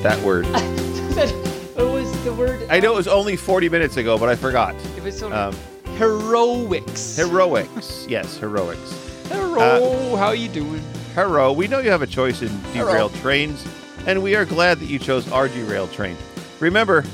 [0.03, 0.45] that word.
[0.55, 2.67] it was the word.
[2.69, 4.75] I know it was only 40 minutes ago, but I forgot.
[4.97, 5.55] It was sort Um,
[5.97, 7.17] heroics.
[7.17, 8.07] heroics.
[8.09, 9.03] Yes, heroics.
[9.33, 10.83] Hero, how are you doing?
[11.17, 13.67] Hero, we know you have a choice in derailed trains,
[14.07, 16.15] and we are glad that you chose our derailed train.
[16.61, 17.07] Remember,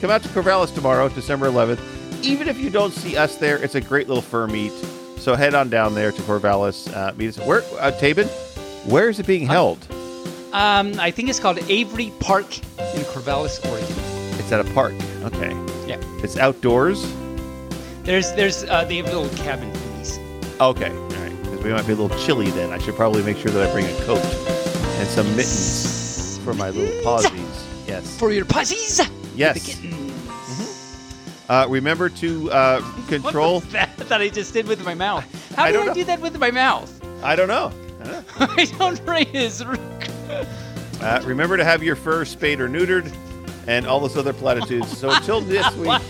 [0.00, 2.24] come out to Corvallis tomorrow, December 11th.
[2.24, 4.72] Even if you don't see us there, it's a great little fur meet.
[5.18, 6.90] So head on down there to Corvallis.
[6.96, 7.46] Uh, meet us.
[7.46, 8.26] Where, uh, Taebyn,
[8.86, 9.86] where is it being held?
[10.54, 14.38] Um, I think it's called Avery Park in Corvallis, Oregon.
[14.40, 14.94] It's at a park.
[15.24, 15.50] Okay.
[15.86, 16.00] Yeah.
[16.22, 17.02] It's outdoors.
[18.04, 20.18] There's, there's, uh, they have little cabin fees.
[20.58, 21.11] Okay.
[21.64, 21.72] All right.
[21.72, 22.72] Because we might be a little chilly then.
[22.72, 26.70] I should probably make sure that I bring a coat and some mittens for my
[26.70, 27.64] little pawsies.
[27.86, 28.18] Yes.
[28.18, 29.00] For your pussies.
[29.34, 29.64] Yes.
[29.64, 30.02] The kittens.
[31.48, 33.60] Uh, remember to uh, control.
[33.60, 35.24] That that I just did with my mouth?
[35.56, 35.94] How I did I know.
[35.94, 36.90] do that with my mouth?
[37.22, 37.72] I don't know.
[38.00, 38.46] I don't know.
[38.56, 39.60] I don't raise.
[39.62, 43.12] Uh, remember to have your fur spayed or neutered,
[43.66, 44.96] and all those other platitudes.
[44.96, 46.00] So until this week,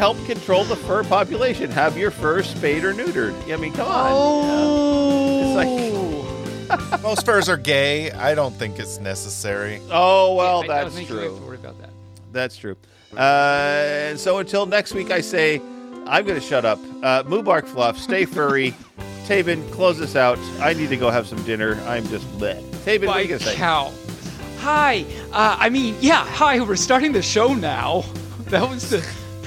[0.00, 1.70] help control the fur population.
[1.70, 3.34] Have your fur spayed or neutered.
[3.52, 4.10] I mean, come on.
[4.10, 5.60] Oh.
[5.60, 8.10] It's Most furs are gay.
[8.10, 9.78] I don't think it's necessary.
[9.90, 11.46] Oh well, I don't that's think we have to true.
[11.46, 11.90] worry about that.
[12.32, 12.76] That's true.
[13.14, 15.60] Uh, so until next week, I say
[16.06, 16.78] I'm going to shut up.
[17.02, 18.72] Uh, Mubark Fluff, stay furry.
[19.26, 20.38] Taebyn, close us out.
[20.60, 21.74] I need to go have some dinner.
[21.86, 22.56] I'm just lit.
[22.86, 23.54] Taebyn, what are you By going to say?
[23.54, 23.92] cow.
[24.60, 25.04] Hi.
[25.30, 26.24] Uh, I mean, yeah.
[26.24, 26.58] Hi.
[26.60, 28.04] We're starting the show now.
[28.50, 28.98] That was the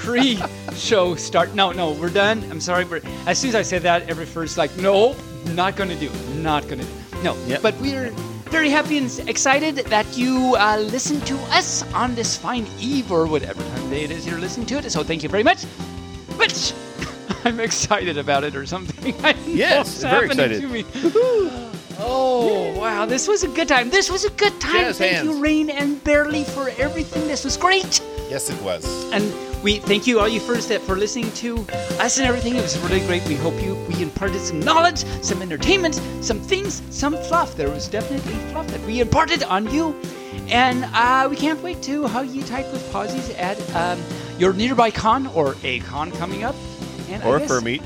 [0.04, 1.56] pre-show start.
[1.56, 2.44] No, no, we're done.
[2.52, 2.86] I'm sorry.
[2.86, 5.16] We're, as soon as I said that, every first like, no,
[5.56, 6.10] not gonna do.
[6.36, 6.84] Not gonna.
[6.84, 7.24] Do.
[7.24, 7.36] No.
[7.48, 7.62] Yep.
[7.62, 8.10] But we're
[8.52, 13.26] very happy and excited that you uh, listen to us on this fine eve or
[13.26, 14.92] whatever time of day it is you're listening to it.
[14.92, 15.66] So thank you very much.
[16.38, 16.76] But
[17.46, 19.16] I'm excited about it or something.
[19.24, 20.62] I Yes, very excited.
[20.62, 20.86] to me.
[22.06, 23.06] Oh, wow.
[23.06, 23.92] This was a good time.
[23.92, 24.82] This was a good time.
[24.82, 25.28] Jazz thank hands.
[25.30, 27.28] you, Rayne and Bearly, for everything.
[27.28, 28.02] This was great.
[28.30, 28.84] Yes, it was.
[29.14, 29.24] And
[29.64, 31.60] we thank you, all you first, that for listening to
[32.00, 32.56] us and everything.
[32.56, 33.26] It was really great.
[33.28, 37.56] We hope you we imparted some knowledge, some entertainment, some things, some fluff.
[37.56, 39.96] There was definitely fluff that we imparted on you.
[40.50, 44.00] And uh, we can't wait to hug you type with posies at um,
[44.38, 46.56] your nearby con or a con coming up.
[47.10, 47.82] And Or guess- fur meet.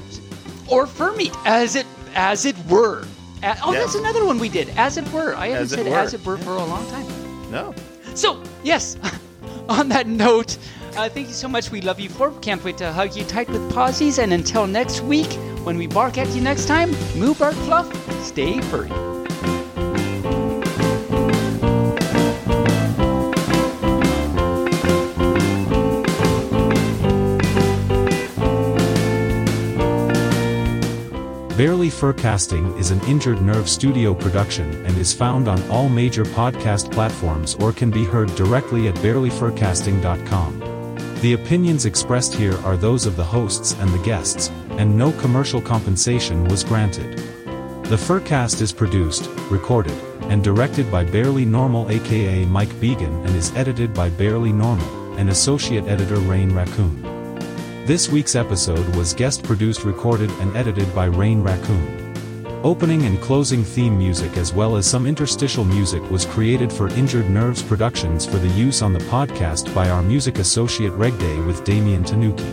[0.68, 3.06] or fur meet, as it as it were.
[3.44, 3.84] A- oh, Yes.
[3.84, 4.70] that's another one we did.
[4.78, 5.36] As it were.
[5.36, 5.96] I haven't As it said were.
[5.98, 7.06] as it were for a long time.
[7.52, 7.76] No.
[8.16, 8.98] So yes,
[9.70, 10.58] on that note,
[10.98, 11.72] uh, thank you so much.
[11.72, 12.32] We love you for.
[12.42, 14.20] Can't wait to hug you tight with posies.
[14.20, 15.32] And until next week,
[15.64, 17.88] when we bark at you next time, moo bark fluff,
[18.24, 18.90] stay furry.
[31.58, 36.92] Bearly Furcasting is an Injured Nerve studio production and is found on all major podcast
[36.92, 40.77] platforms or can be heard directly at bearlyfurcasting.com.
[41.22, 45.60] The opinions expressed here are those of the hosts and the guests, and no commercial
[45.60, 47.18] compensation was granted.
[47.86, 49.98] The Furcast is produced, recorded,
[50.30, 55.32] and directed by Bearly Normal aka Mike Began and is edited by Bearly Normal, and
[55.32, 57.02] associate editor Rayne Raccoon.
[57.88, 61.97] This week's episode was guest produced, recorded, and edited by Rayne Raccoon.
[62.68, 67.30] Opening and closing theme music as well as some interstitial music was created for Injured
[67.30, 72.04] Nerves Productions for the use on the podcast by our music associate Regday with Damien
[72.04, 72.52] Tanuki.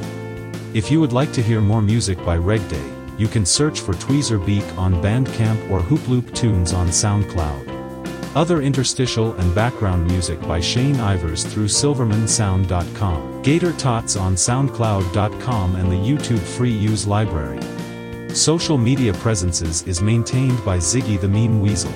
[0.73, 4.39] If you would like to hear more music by Regday, you can search for Tweezer
[4.47, 8.36] Beak on Bandcamp or Hooploop Tunes on SoundCloud.
[8.36, 15.91] Other interstitial and background music by Shane Ivers through silvermansound.com, Gator Tots on soundcloud.com and
[15.91, 17.59] the YouTube free use library.
[18.35, 21.93] Social media presences is maintained by Ziggy the Meme Weasel.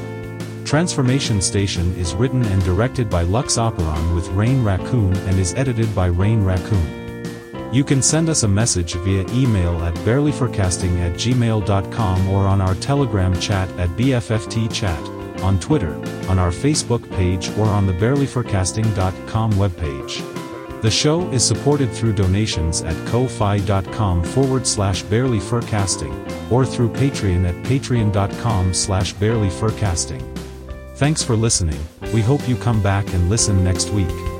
[0.65, 5.93] Transformation Station is written and directed by Lux Operon with Rayne Raccoon and is edited
[5.97, 7.74] by Rayne Raccoon.
[7.74, 12.77] You can send us a message via email at bearlyfurcasting at gmail.com or on our
[12.77, 15.02] Telegram chat at BFFT chat,
[15.43, 15.93] on Twitter,
[16.31, 20.38] on our Facebook page or on the bearlyfurcasting.com webpage.
[20.80, 27.55] The show is supported through donations at ko-fi.com forward slash bearlyfurcasting or through Patreon at
[27.64, 30.22] patreon.com slash bearlyfurcasting.
[30.94, 31.80] Thanks for listening,
[32.14, 34.38] we hope you come back and listen next week.